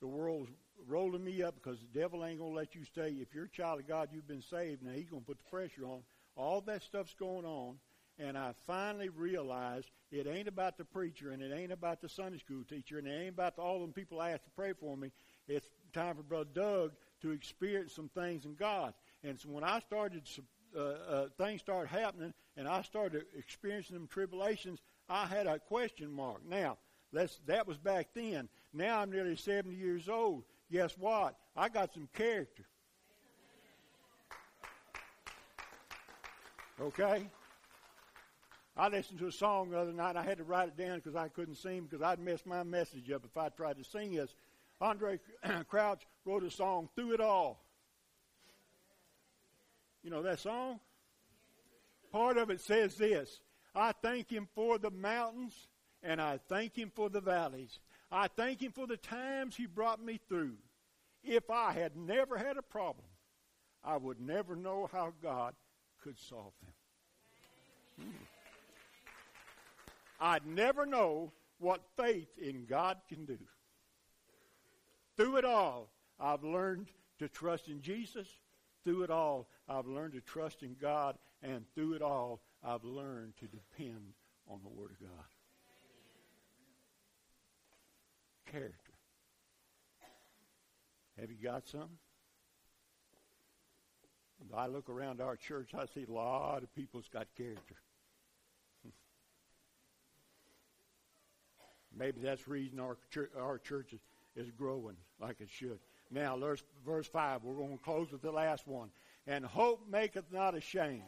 The 0.00 0.06
world's 0.06 0.50
rolling 0.88 1.24
me 1.24 1.42
up 1.42 1.54
because 1.54 1.78
the 1.80 1.98
devil 1.98 2.24
ain't 2.24 2.38
gonna 2.38 2.54
let 2.54 2.74
you 2.74 2.84
stay. 2.84 3.10
If 3.20 3.34
you're 3.34 3.44
a 3.44 3.48
child 3.48 3.80
of 3.80 3.88
God, 3.88 4.08
you've 4.12 4.28
been 4.28 4.42
saved. 4.42 4.82
Now 4.82 4.92
he's 4.92 5.08
gonna 5.08 5.22
put 5.22 5.38
the 5.38 5.50
pressure 5.50 5.84
on. 5.84 6.02
All 6.36 6.60
that 6.62 6.82
stuff's 6.82 7.14
going 7.14 7.44
on, 7.44 7.78
and 8.18 8.36
I 8.36 8.54
finally 8.66 9.08
realized 9.08 9.90
it 10.10 10.26
ain't 10.26 10.48
about 10.48 10.78
the 10.78 10.84
preacher, 10.84 11.30
and 11.30 11.42
it 11.42 11.52
ain't 11.52 11.72
about 11.72 12.00
the 12.00 12.08
Sunday 12.08 12.38
school 12.38 12.64
teacher, 12.64 12.98
and 12.98 13.06
it 13.06 13.12
ain't 13.12 13.34
about 13.34 13.58
all 13.58 13.80
them 13.80 13.92
people 13.92 14.20
I 14.20 14.30
asked 14.30 14.44
to 14.44 14.50
pray 14.50 14.72
for 14.72 14.96
me. 14.96 15.12
It's 15.46 15.66
time 15.92 16.16
for 16.16 16.22
Brother 16.22 16.50
Doug 16.52 16.92
to 17.22 17.30
experience 17.30 17.92
some 17.94 18.08
things 18.08 18.44
in 18.44 18.54
God. 18.54 18.94
And 19.22 19.38
so 19.38 19.48
when 19.48 19.64
I 19.64 19.78
started, 19.80 20.22
uh, 20.76 20.80
uh, 20.80 21.28
things 21.38 21.60
started 21.60 21.88
happening, 21.88 22.32
and 22.56 22.68
I 22.68 22.82
started 22.82 23.24
experiencing 23.36 23.94
them 23.94 24.06
tribulations, 24.06 24.80
I 25.08 25.26
had 25.26 25.46
a 25.46 25.58
question 25.58 26.10
mark. 26.10 26.40
Now, 26.48 26.78
that's, 27.12 27.40
that 27.46 27.66
was 27.66 27.78
back 27.78 28.08
then. 28.14 28.48
Now 28.72 29.00
I'm 29.00 29.10
nearly 29.10 29.36
70 29.36 29.74
years 29.74 30.08
old. 30.08 30.44
Guess 30.70 30.96
what? 30.98 31.36
I 31.56 31.68
got 31.68 31.94
some 31.94 32.08
character. 32.12 32.64
Okay? 36.80 37.26
I 38.76 38.88
listened 38.88 39.20
to 39.20 39.28
a 39.28 39.32
song 39.32 39.70
the 39.70 39.78
other 39.78 39.92
night. 39.92 40.16
I 40.16 40.24
had 40.24 40.38
to 40.38 40.44
write 40.44 40.68
it 40.68 40.76
down 40.76 40.96
because 40.96 41.14
I 41.14 41.28
couldn't 41.28 41.54
sing 41.54 41.84
because 41.88 42.02
I'd 42.02 42.18
mess 42.18 42.40
my 42.44 42.64
message 42.64 43.10
up 43.12 43.24
if 43.24 43.36
I 43.36 43.48
tried 43.48 43.78
to 43.78 43.84
sing 43.84 44.14
this. 44.14 44.34
Andraé 44.82 45.20
Crouch 45.68 46.02
wrote 46.24 46.42
a 46.42 46.50
song, 46.50 46.88
Through 46.96 47.12
It 47.12 47.20
All. 47.20 47.63
You 50.04 50.10
know 50.10 50.22
that 50.22 50.38
song? 50.38 50.80
Part 52.12 52.36
of 52.36 52.50
it 52.50 52.60
says 52.60 52.94
this 52.96 53.40
I 53.74 53.92
thank 53.92 54.30
Him 54.30 54.46
for 54.54 54.78
the 54.78 54.90
mountains 54.90 55.66
and 56.02 56.20
I 56.20 56.38
thank 56.48 56.76
Him 56.76 56.92
for 56.94 57.08
the 57.08 57.22
valleys. 57.22 57.80
I 58.12 58.28
thank 58.28 58.62
Him 58.62 58.70
for 58.70 58.86
the 58.86 58.98
times 58.98 59.56
He 59.56 59.66
brought 59.66 60.04
me 60.04 60.20
through. 60.28 60.56
If 61.24 61.48
I 61.50 61.72
had 61.72 61.96
never 61.96 62.36
had 62.36 62.58
a 62.58 62.62
problem, 62.62 63.06
I 63.82 63.96
would 63.96 64.20
never 64.20 64.54
know 64.54 64.90
how 64.92 65.14
God 65.22 65.54
could 66.02 66.18
solve 66.18 66.52
them. 66.62 68.06
Hmm. 68.06 68.24
I'd 70.20 70.46
never 70.46 70.84
know 70.84 71.32
what 71.58 71.80
faith 71.96 72.28
in 72.38 72.66
God 72.66 72.98
can 73.08 73.24
do. 73.24 73.38
Through 75.16 75.38
it 75.38 75.44
all, 75.46 75.88
I've 76.20 76.44
learned 76.44 76.88
to 77.18 77.28
trust 77.28 77.68
in 77.68 77.80
Jesus. 77.80 78.28
Through 78.84 79.04
it 79.04 79.10
all, 79.10 79.48
I've 79.68 79.86
learned 79.86 80.12
to 80.12 80.20
trust 80.20 80.62
in 80.62 80.76
God. 80.80 81.16
And 81.42 81.64
through 81.74 81.94
it 81.94 82.02
all, 82.02 82.40
I've 82.62 82.84
learned 82.84 83.36
to 83.38 83.46
depend 83.46 84.12
on 84.48 84.60
the 84.62 84.68
Word 84.68 84.90
of 84.92 85.00
God. 85.00 85.26
Character. 88.46 88.92
Have 91.18 91.30
you 91.30 91.36
got 91.42 91.66
some? 91.66 91.90
I 94.54 94.66
look 94.66 94.88
around 94.88 95.20
our 95.20 95.36
church, 95.36 95.70
I 95.74 95.86
see 95.86 96.04
a 96.08 96.12
lot 96.12 96.62
of 96.62 96.74
people's 96.74 97.08
got 97.08 97.26
character. 97.36 97.76
Maybe 101.96 102.20
that's 102.20 102.44
the 102.44 102.50
reason 102.50 102.78
our 102.80 102.98
church, 103.10 103.30
our 103.38 103.58
church 103.58 103.92
is, 103.92 104.00
is 104.36 104.50
growing 104.50 104.96
like 105.20 105.40
it 105.40 105.48
should. 105.50 105.78
Now, 106.14 106.38
verse 106.86 107.06
5. 107.06 107.42
We're 107.42 107.54
going 107.54 107.76
to 107.76 107.84
close 107.84 108.12
with 108.12 108.22
the 108.22 108.30
last 108.30 108.66
one. 108.68 108.90
And 109.26 109.44
hope 109.44 109.88
maketh 109.90 110.30
not 110.30 110.54
ashamed. 110.54 111.02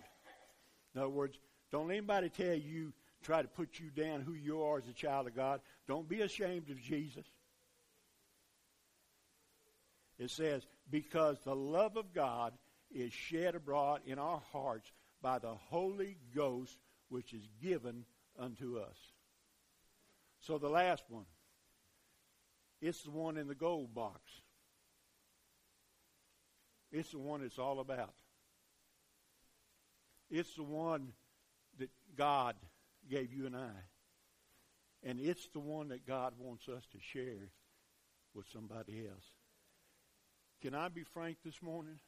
In 0.95 1.01
other 1.01 1.11
words, 1.11 1.39
don't 1.71 1.89
let 1.89 1.99
anybody 1.99 2.29
tell 2.29 2.55
you, 2.55 2.93
try 3.23 3.43
to 3.43 3.49
put 3.49 3.79
you 3.79 3.91
down 3.91 4.23
who 4.23 4.33
you 4.33 4.63
are 4.63 4.79
as 4.79 4.89
a 4.89 4.93
child 4.93 5.29
of 5.29 5.37
God. 5.37 5.61
Don't 5.87 6.09
be 6.09 6.23
ashamed 6.23 6.71
of 6.71 6.81
Jesus. 6.81 7.25
It 10.19 10.31
says, 10.31 10.67
because 10.91 11.39
the 11.45 11.55
love 11.55 11.97
of 11.97 12.13
God 12.13 12.55
is 12.91 13.13
shed 13.13 13.55
abroad 13.55 14.01
in 14.07 14.19
our 14.19 14.41
hearts 14.53 14.91
by 15.23 15.39
the 15.39 15.55
Holy 15.55 16.17
Ghost 16.35 16.79
which 17.11 17.33
is 17.33 17.47
given 17.63 18.05
unto 18.39 18.79
us. 18.79 18.97
So 20.41 20.59
the 20.59 20.69
last 20.69 21.05
one, 21.09 21.27
it's 22.81 23.03
the 23.03 23.11
one 23.11 23.37
in 23.37 23.47
the 23.47 23.55
gold 23.55 23.95
box. 23.95 24.21
It's 26.97 27.11
the 27.11 27.19
one 27.19 27.43
it's 27.43 27.59
all 27.59 27.81
about. 27.81 28.15
It's 30.31 30.55
the 30.55 30.63
one 30.63 31.13
that 31.79 31.91
God 32.17 32.57
gave 33.11 33.35
you 33.35 33.45
and 33.45 33.55
I. 33.55 33.71
And 35.03 35.21
it's 35.21 35.47
the 35.49 35.61
one 35.61 35.89
that 35.89 36.07
God 36.07 36.33
wants 36.39 36.71
us 36.71 36.87
to 36.93 36.99
share 36.99 37.51
with 38.35 38.47
somebody 38.51 39.07
else. 39.07 39.25
Can 40.63 40.75
I 40.75 40.89
be 40.89 41.05
frank 41.05 41.37
this 41.45 41.63
morning? 41.63 41.99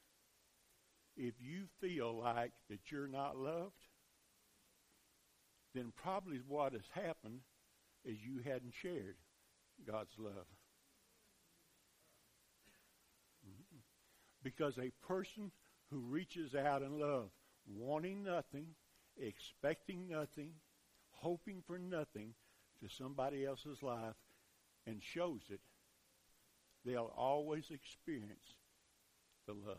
If 1.18 1.34
you 1.38 1.64
feel 1.82 2.18
like 2.18 2.52
that 2.70 2.90
you're 2.90 3.08
not 3.08 3.36
loved, 3.36 3.84
then 5.74 5.92
probably 6.02 6.40
what 6.48 6.72
has 6.72 6.88
happened 6.92 7.40
is 8.06 8.16
you 8.24 8.40
hadn't 8.42 8.72
shared 8.80 9.16
God's 9.86 10.14
love. 10.18 10.46
Because 14.56 14.78
a 14.78 14.90
person 15.06 15.50
who 15.90 15.98
reaches 15.98 16.54
out 16.54 16.80
in 16.80 16.98
love, 16.98 17.28
wanting 17.66 18.24
nothing, 18.24 18.68
expecting 19.20 20.08
nothing, 20.08 20.52
hoping 21.10 21.62
for 21.66 21.78
nothing 21.78 22.32
to 22.82 22.88
somebody 22.88 23.44
else's 23.44 23.82
life, 23.82 24.14
and 24.86 25.02
shows 25.02 25.42
it, 25.50 25.60
they'll 26.86 27.12
always 27.14 27.64
experience 27.70 28.54
the 29.46 29.52
love. 29.52 29.76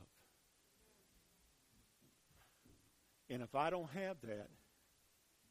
And 3.27 3.41
if 3.41 3.55
I 3.55 3.71
don't 3.71 3.89
have 3.89 4.17
that, 4.21 4.49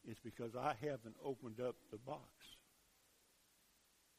it's 0.09 0.21
because 0.21 0.55
I 0.55 0.75
haven't 0.81 1.17
opened 1.25 1.61
up 1.61 1.75
the 1.91 1.99
box 1.99 2.23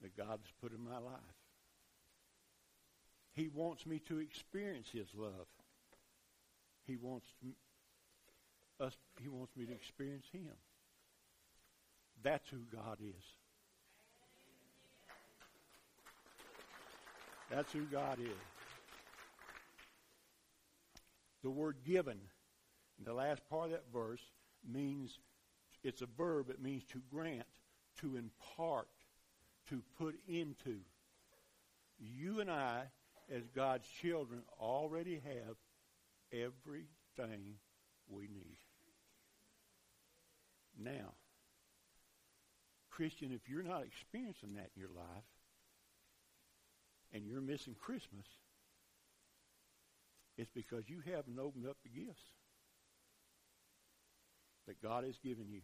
that 0.01 0.17
God 0.17 0.39
has 0.43 0.51
put 0.61 0.73
in 0.73 0.83
my 0.83 0.97
life. 0.97 1.38
He 3.39 3.47
wants 3.47 3.85
me 3.85 3.99
to 4.09 4.19
experience 4.19 4.89
His 4.91 5.07
love. 5.15 5.47
He 6.85 6.97
wants 6.97 7.25
us. 8.81 8.97
He 9.21 9.29
wants 9.29 9.55
me 9.55 9.65
to 9.65 9.71
experience 9.71 10.25
Him. 10.33 10.51
That's 12.21 12.49
who 12.49 12.57
God 12.75 12.97
is. 12.99 13.23
That's 17.49 17.71
who 17.71 17.85
God 17.85 18.19
is. 18.19 18.27
The 21.41 21.49
word 21.49 21.77
given, 21.87 22.19
in 22.97 23.05
the 23.05 23.13
last 23.13 23.41
part 23.49 23.67
of 23.67 23.71
that 23.71 23.85
verse, 23.93 24.21
means 24.69 25.17
it's 25.81 26.01
a 26.01 26.07
verb. 26.17 26.49
It 26.49 26.61
means 26.61 26.83
to 26.91 27.01
grant, 27.09 27.47
to 28.01 28.17
impart, 28.17 28.89
to 29.69 29.81
put 29.97 30.19
into. 30.27 30.79
You 32.01 32.41
and 32.41 32.51
I, 32.51 32.83
as 33.33 33.43
God's 33.55 33.87
children, 34.01 34.41
already 34.59 35.21
have 35.23 35.55
everything 36.31 37.55
we 38.07 38.23
need. 38.23 38.57
Now, 40.77 41.13
Christian, 42.89 43.31
if 43.31 43.49
you're 43.49 43.63
not 43.63 43.83
experiencing 43.83 44.55
that 44.55 44.71
in 44.75 44.81
your 44.81 44.89
life 44.95 45.23
and 47.13 47.25
you're 47.25 47.41
missing 47.41 47.75
Christmas, 47.79 48.25
it's 50.37 50.49
because 50.53 50.83
you 50.87 51.01
haven't 51.05 51.39
opened 51.39 51.67
up 51.67 51.77
the 51.83 51.89
gifts 51.89 52.23
that 54.67 54.81
God 54.81 55.03
has 55.03 55.17
given 55.17 55.49
you. 55.49 55.61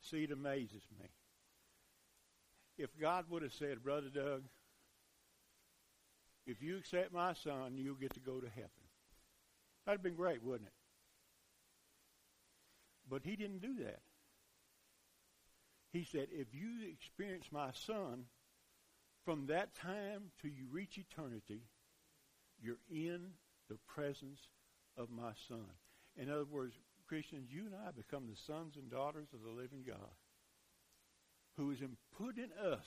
See, 0.00 0.24
it 0.24 0.30
amazes 0.30 0.82
me 1.00 1.08
if 2.78 2.90
God 3.00 3.24
would 3.30 3.42
have 3.42 3.54
said, 3.54 3.82
Brother 3.82 4.08
Doug, 4.12 4.42
if 6.46 6.62
you 6.62 6.76
accept 6.78 7.12
my 7.12 7.32
son, 7.32 7.76
you'll 7.76 7.94
get 7.94 8.14
to 8.14 8.20
go 8.20 8.40
to 8.40 8.48
heaven. 8.48 8.70
That'd 9.84 9.98
have 9.98 10.02
been 10.02 10.14
great, 10.14 10.42
wouldn't 10.42 10.68
it? 10.68 10.74
But 13.08 13.22
he 13.24 13.36
didn't 13.36 13.62
do 13.62 13.74
that. 13.84 14.00
He 15.92 16.04
said, 16.04 16.28
if 16.32 16.48
you 16.52 16.88
experience 16.92 17.46
my 17.50 17.70
son 17.72 18.24
from 19.24 19.46
that 19.46 19.74
time 19.74 20.30
till 20.40 20.50
you 20.50 20.66
reach 20.70 20.98
eternity, 20.98 21.62
you're 22.60 22.76
in 22.90 23.32
the 23.68 23.78
presence 23.86 24.40
of 24.96 25.10
my 25.10 25.32
Son. 25.48 25.66
In 26.16 26.30
other 26.30 26.44
words, 26.44 26.74
Christians, 27.06 27.50
you 27.50 27.66
and 27.66 27.74
I 27.74 27.90
become 27.90 28.24
the 28.28 28.52
sons 28.52 28.76
and 28.76 28.90
daughters 28.90 29.28
of 29.32 29.42
the 29.42 29.50
living 29.50 29.84
God 29.86 29.96
who 31.56 31.70
has 31.70 31.78
put 32.18 32.36
in 32.36 32.50
us 32.72 32.86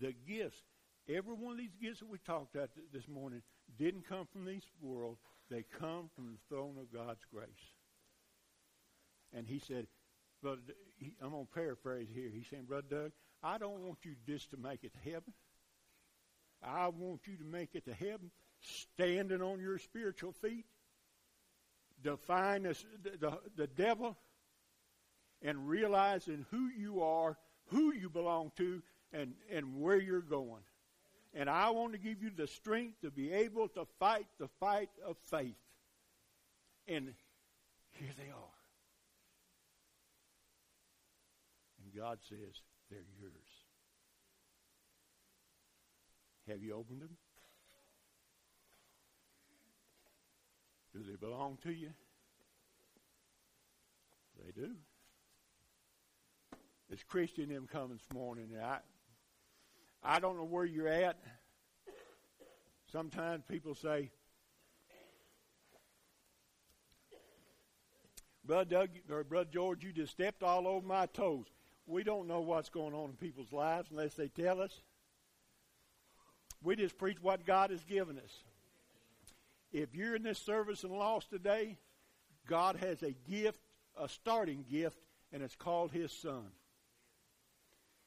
the 0.00 0.14
gifts. 0.26 0.62
Every 1.08 1.34
one 1.34 1.52
of 1.52 1.58
these 1.58 1.76
gifts 1.80 2.00
that 2.00 2.08
we 2.08 2.18
talked 2.18 2.54
about 2.54 2.70
this 2.92 3.08
morning 3.08 3.42
didn't 3.78 4.08
come 4.08 4.26
from 4.32 4.46
this 4.46 4.64
world. 4.80 5.18
They 5.50 5.64
come 5.78 6.08
from 6.14 6.32
the 6.32 6.54
throne 6.54 6.76
of 6.80 6.92
God's 6.92 7.24
grace. 7.32 7.48
And 9.32 9.46
he 9.46 9.58
said, 9.58 9.86
Brother, 10.42 10.60
he, 10.98 11.14
I'm 11.22 11.30
going 11.30 11.46
to 11.46 11.52
paraphrase 11.52 12.08
here. 12.12 12.30
He's 12.32 12.46
saying, 12.48 12.64
Brother 12.64 12.86
Doug, 12.88 13.12
I 13.42 13.58
don't 13.58 13.80
want 13.80 13.98
you 14.02 14.14
just 14.26 14.50
to 14.50 14.56
make 14.56 14.84
it 14.84 14.92
to 14.94 15.10
heaven. 15.10 15.34
I 16.62 16.88
want 16.88 17.22
you 17.26 17.36
to 17.36 17.44
make 17.44 17.74
it 17.74 17.84
to 17.84 17.92
heaven 17.92 18.30
standing 18.60 19.42
on 19.42 19.60
your 19.60 19.78
spiritual 19.78 20.32
feet, 20.32 20.64
defying 22.02 22.62
the, 22.62 22.76
the, 23.20 23.38
the 23.56 23.66
devil, 23.66 24.16
and 25.42 25.68
realizing 25.68 26.46
who 26.50 26.68
you 26.68 27.02
are, 27.02 27.36
who 27.66 27.92
you 27.92 28.08
belong 28.08 28.52
to, 28.56 28.82
and, 29.12 29.34
and 29.52 29.80
where 29.80 30.00
you're 30.00 30.22
going. 30.22 30.62
And 31.34 31.50
I 31.50 31.70
want 31.70 31.92
to 31.92 31.98
give 31.98 32.22
you 32.22 32.30
the 32.30 32.46
strength 32.46 33.00
to 33.02 33.10
be 33.10 33.32
able 33.32 33.68
to 33.68 33.84
fight 33.98 34.26
the 34.38 34.48
fight 34.60 34.90
of 35.04 35.16
faith. 35.30 35.56
And 36.86 37.12
here 37.92 38.10
they 38.16 38.30
are. 38.30 38.54
And 41.82 41.94
God 42.00 42.18
says, 42.28 42.60
they're 42.88 43.00
yours. 43.20 43.32
Have 46.48 46.62
you 46.62 46.74
opened 46.74 47.00
them? 47.00 47.16
Do 50.92 51.00
they 51.02 51.16
belong 51.16 51.58
to 51.64 51.72
you? 51.72 51.90
They 54.38 54.52
do. 54.52 54.70
It's 56.90 57.02
Christian 57.02 57.48
them 57.48 57.66
coming 57.70 57.96
this 57.96 58.16
morning. 58.16 58.50
I, 58.62 58.78
I 60.04 60.20
don't 60.20 60.36
know 60.36 60.44
where 60.44 60.66
you're 60.66 60.88
at. 60.88 61.18
Sometimes 62.92 63.42
people 63.48 63.74
say, 63.74 64.10
Brother 68.44 68.66
Doug 68.66 68.90
or 69.10 69.24
Brother 69.24 69.48
George, 69.50 69.82
you 69.82 69.92
just 69.92 70.12
stepped 70.12 70.42
all 70.42 70.68
over 70.68 70.86
my 70.86 71.06
toes. 71.06 71.46
We 71.86 72.04
don't 72.04 72.28
know 72.28 72.40
what's 72.40 72.68
going 72.68 72.92
on 72.92 73.10
in 73.10 73.16
people's 73.16 73.52
lives 73.52 73.88
unless 73.90 74.14
they 74.14 74.28
tell 74.28 74.60
us. 74.60 74.82
We 76.62 76.76
just 76.76 76.98
preach 76.98 77.16
what 77.22 77.46
God 77.46 77.70
has 77.70 77.82
given 77.84 78.18
us. 78.18 78.42
If 79.72 79.94
you're 79.94 80.14
in 80.14 80.22
this 80.22 80.38
service 80.38 80.84
and 80.84 80.92
lost 80.92 81.30
today, 81.30 81.78
God 82.46 82.76
has 82.76 83.02
a 83.02 83.14
gift, 83.28 83.60
a 83.98 84.08
starting 84.08 84.64
gift, 84.70 84.98
and 85.32 85.42
it's 85.42 85.56
called 85.56 85.90
His 85.92 86.12
Son. 86.12 86.46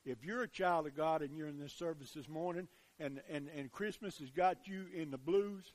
If 0.08 0.24
you're 0.24 0.43
a 0.43 0.48
child 0.48 0.88
of 0.88 0.96
God 0.96 1.22
and 1.22 1.36
you're 1.36 1.50
in 1.50 1.60
this 1.60 1.74
service 1.74 2.12
this 2.12 2.30
morning 2.30 2.70
and, 2.98 3.20
and, 3.30 3.50
and 3.58 3.70
Christmas 3.70 4.17
has 4.20 4.30
got 4.32 4.65
you 4.65 4.86
in 4.96 5.12
the 5.12 5.17
blues, 5.17 5.74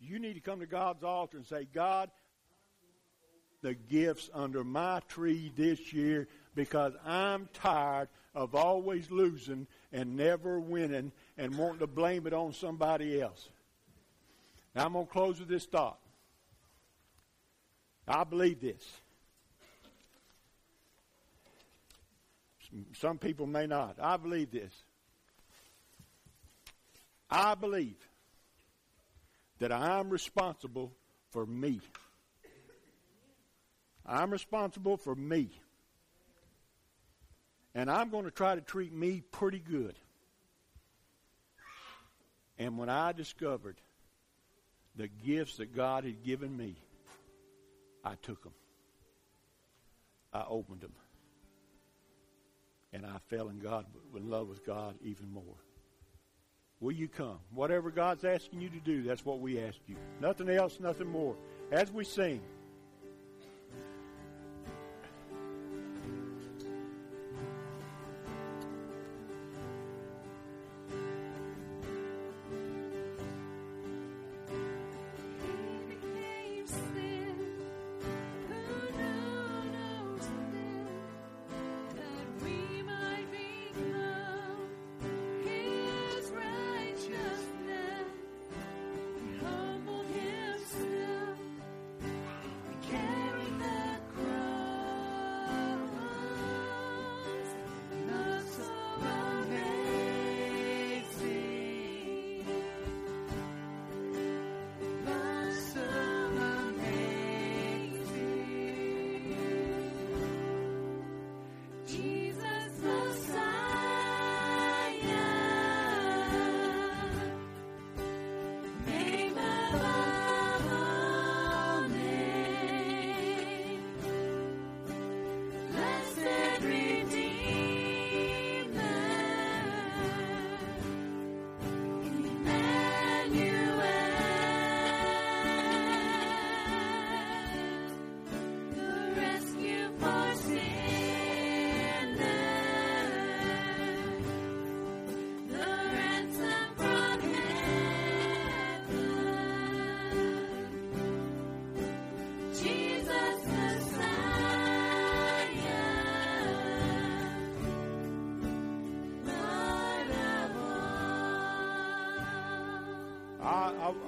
you 0.00 0.18
need 0.18 0.32
to 0.34 0.40
come 0.40 0.60
to 0.60 0.66
God's 0.66 1.04
altar 1.04 1.36
and 1.36 1.44
say, 1.44 1.68
God, 1.74 2.10
the 3.60 3.74
gifts 3.74 4.30
under 4.32 4.64
my 4.64 5.00
tree 5.08 5.52
this 5.54 5.92
year 5.92 6.26
because 6.54 6.94
I'm 7.04 7.50
tired 7.52 8.08
of 8.34 8.54
always 8.54 9.10
losing 9.10 9.66
and 9.92 10.16
never 10.16 10.58
winning 10.58 11.12
and 11.36 11.58
wanting 11.58 11.80
to 11.80 11.86
blame 11.86 12.26
it 12.26 12.32
on 12.32 12.54
somebody 12.54 13.20
else. 13.20 13.50
Now 14.74 14.86
I'm 14.86 14.94
going 14.94 15.06
to 15.06 15.12
close 15.12 15.38
with 15.38 15.48
this 15.48 15.66
thought. 15.66 15.98
I 18.08 18.24
believe 18.24 18.62
this. 18.62 18.82
Some 22.94 23.18
people 23.18 23.46
may 23.46 23.66
not. 23.66 23.96
I 24.00 24.16
believe 24.16 24.50
this. 24.50 24.72
I 27.30 27.54
believe 27.54 27.96
that 29.58 29.72
I'm 29.72 30.10
responsible 30.10 30.92
for 31.30 31.46
me. 31.46 31.80
I'm 34.06 34.30
responsible 34.30 34.96
for 34.96 35.14
me. 35.14 35.50
And 37.74 37.90
I'm 37.90 38.10
going 38.10 38.24
to 38.24 38.30
try 38.30 38.54
to 38.54 38.60
treat 38.60 38.92
me 38.92 39.22
pretty 39.32 39.58
good. 39.58 39.94
And 42.58 42.78
when 42.78 42.88
I 42.88 43.12
discovered 43.12 43.76
the 44.94 45.08
gifts 45.08 45.56
that 45.56 45.74
God 45.74 46.04
had 46.04 46.22
given 46.22 46.56
me, 46.56 46.76
I 48.04 48.14
took 48.22 48.44
them. 48.44 48.52
I 50.32 50.44
opened 50.48 50.80
them 50.80 50.92
and 52.94 53.04
I 53.04 53.18
fell 53.28 53.48
in 53.48 53.58
God 53.58 53.84
in 54.16 54.30
love 54.30 54.48
with 54.48 54.64
God 54.64 54.94
even 55.02 55.30
more. 55.30 55.56
Will 56.80 56.92
you 56.92 57.08
come? 57.08 57.38
Whatever 57.52 57.90
God's 57.90 58.24
asking 58.24 58.60
you 58.60 58.68
to 58.68 58.78
do, 58.78 59.02
that's 59.02 59.24
what 59.24 59.40
we 59.40 59.60
ask 59.60 59.78
you. 59.86 59.96
Nothing 60.20 60.48
else, 60.48 60.78
nothing 60.80 61.10
more. 61.10 61.34
As 61.72 61.90
we 61.90 62.04
sing. 62.04 62.40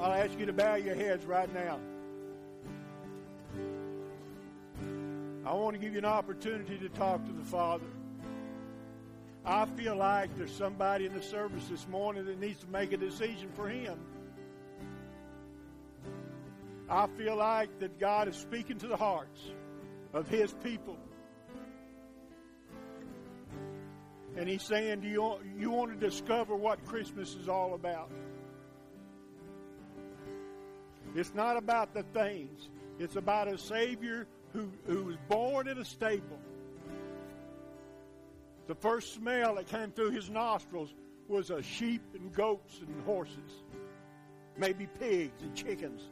Ask 0.02 0.38
you 0.38 0.46
to 0.46 0.52
bow 0.52 0.76
your 0.76 0.94
heads 0.94 1.24
right 1.24 1.52
now. 1.52 1.78
I 5.44 5.52
want 5.52 5.74
to 5.74 5.78
give 5.78 5.92
you 5.92 5.98
an 5.98 6.04
opportunity 6.04 6.78
to 6.78 6.88
talk 6.88 7.24
to 7.24 7.32
the 7.32 7.44
Father. 7.44 7.86
I 9.44 9.64
feel 9.66 9.94
like 9.94 10.36
there's 10.36 10.52
somebody 10.52 11.06
in 11.06 11.14
the 11.14 11.22
service 11.22 11.68
this 11.68 11.86
morning 11.86 12.24
that 12.24 12.40
needs 12.40 12.60
to 12.60 12.66
make 12.68 12.92
a 12.92 12.96
decision 12.96 13.48
for 13.54 13.68
Him. 13.68 13.98
I 16.88 17.06
feel 17.16 17.36
like 17.36 17.78
that 17.78 18.00
God 18.00 18.28
is 18.28 18.36
speaking 18.36 18.78
to 18.78 18.88
the 18.88 18.96
hearts 18.96 19.40
of 20.12 20.28
His 20.28 20.52
people. 20.52 20.96
And 24.36 24.48
he's 24.48 24.62
saying, 24.62 25.00
Do 25.00 25.08
you, 25.08 25.36
you 25.58 25.70
want 25.70 25.98
to 25.98 26.06
discover 26.06 26.54
what 26.54 26.84
Christmas 26.84 27.34
is 27.34 27.48
all 27.48 27.74
about? 27.74 28.10
It's 31.16 31.34
not 31.34 31.56
about 31.56 31.94
the 31.94 32.02
things. 32.12 32.68
It's 32.98 33.16
about 33.16 33.48
a 33.48 33.56
Savior 33.56 34.26
who, 34.52 34.70
who 34.86 35.04
was 35.04 35.16
born 35.28 35.66
in 35.66 35.78
a 35.78 35.84
stable. 35.84 36.38
The 38.66 38.74
first 38.74 39.14
smell 39.14 39.54
that 39.54 39.66
came 39.66 39.92
through 39.92 40.10
his 40.10 40.28
nostrils 40.28 40.92
was 41.26 41.48
of 41.48 41.64
sheep 41.64 42.02
and 42.14 42.32
goats 42.34 42.80
and 42.80 43.02
horses, 43.04 43.64
maybe 44.58 44.86
pigs 45.00 45.40
and 45.40 45.54
chickens. 45.54 46.02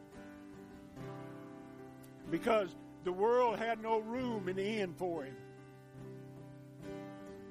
Because 2.31 2.75
the 3.05 3.13
world 3.13 3.59
had 3.59 3.83
no 3.83 3.99
room 3.99 4.49
in 4.49 4.57
the 4.57 4.65
inn 4.65 4.95
for 4.97 5.25
him. 5.25 5.37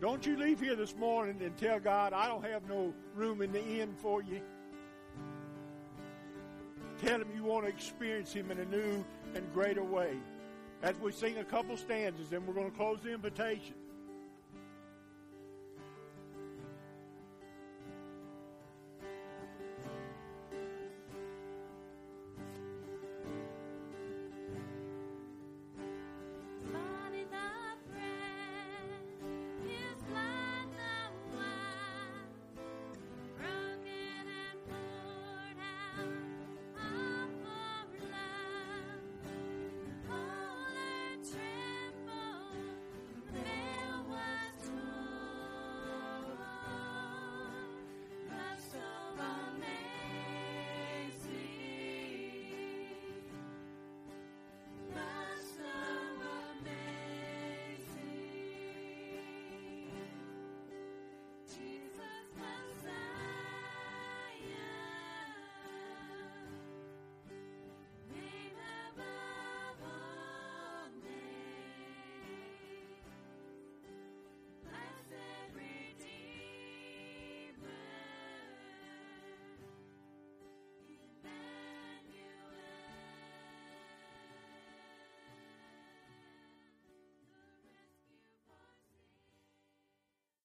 Don't 0.02 0.26
you 0.26 0.38
leave 0.38 0.60
here 0.60 0.76
this 0.76 0.96
morning 0.96 1.40
and 1.44 1.56
tell 1.56 1.80
God, 1.80 2.14
I 2.14 2.28
don't 2.28 2.44
have 2.46 2.68
no 2.68 2.94
room 3.14 3.44
in 3.44 3.52
the 3.52 3.64
inn 3.64 3.94
for 4.02 4.24
you. 4.24 4.42
Tell 7.04 7.20
him 7.20 7.28
you 7.36 7.44
want 7.44 7.66
to 7.66 7.70
experience 7.70 8.32
him 8.32 8.50
in 8.50 8.60
a 8.60 8.66
new 8.66 9.04
and 9.36 9.54
greater 9.54 9.84
way. 9.84 10.16
As 10.82 10.98
we 11.00 11.12
sing 11.12 11.38
a 11.38 11.44
couple 11.44 11.76
stanzas, 11.76 12.32
and 12.32 12.48
we're 12.48 12.54
going 12.54 12.72
to 12.72 12.78
close 12.78 13.00
the 13.04 13.14
invitation. 13.14 13.76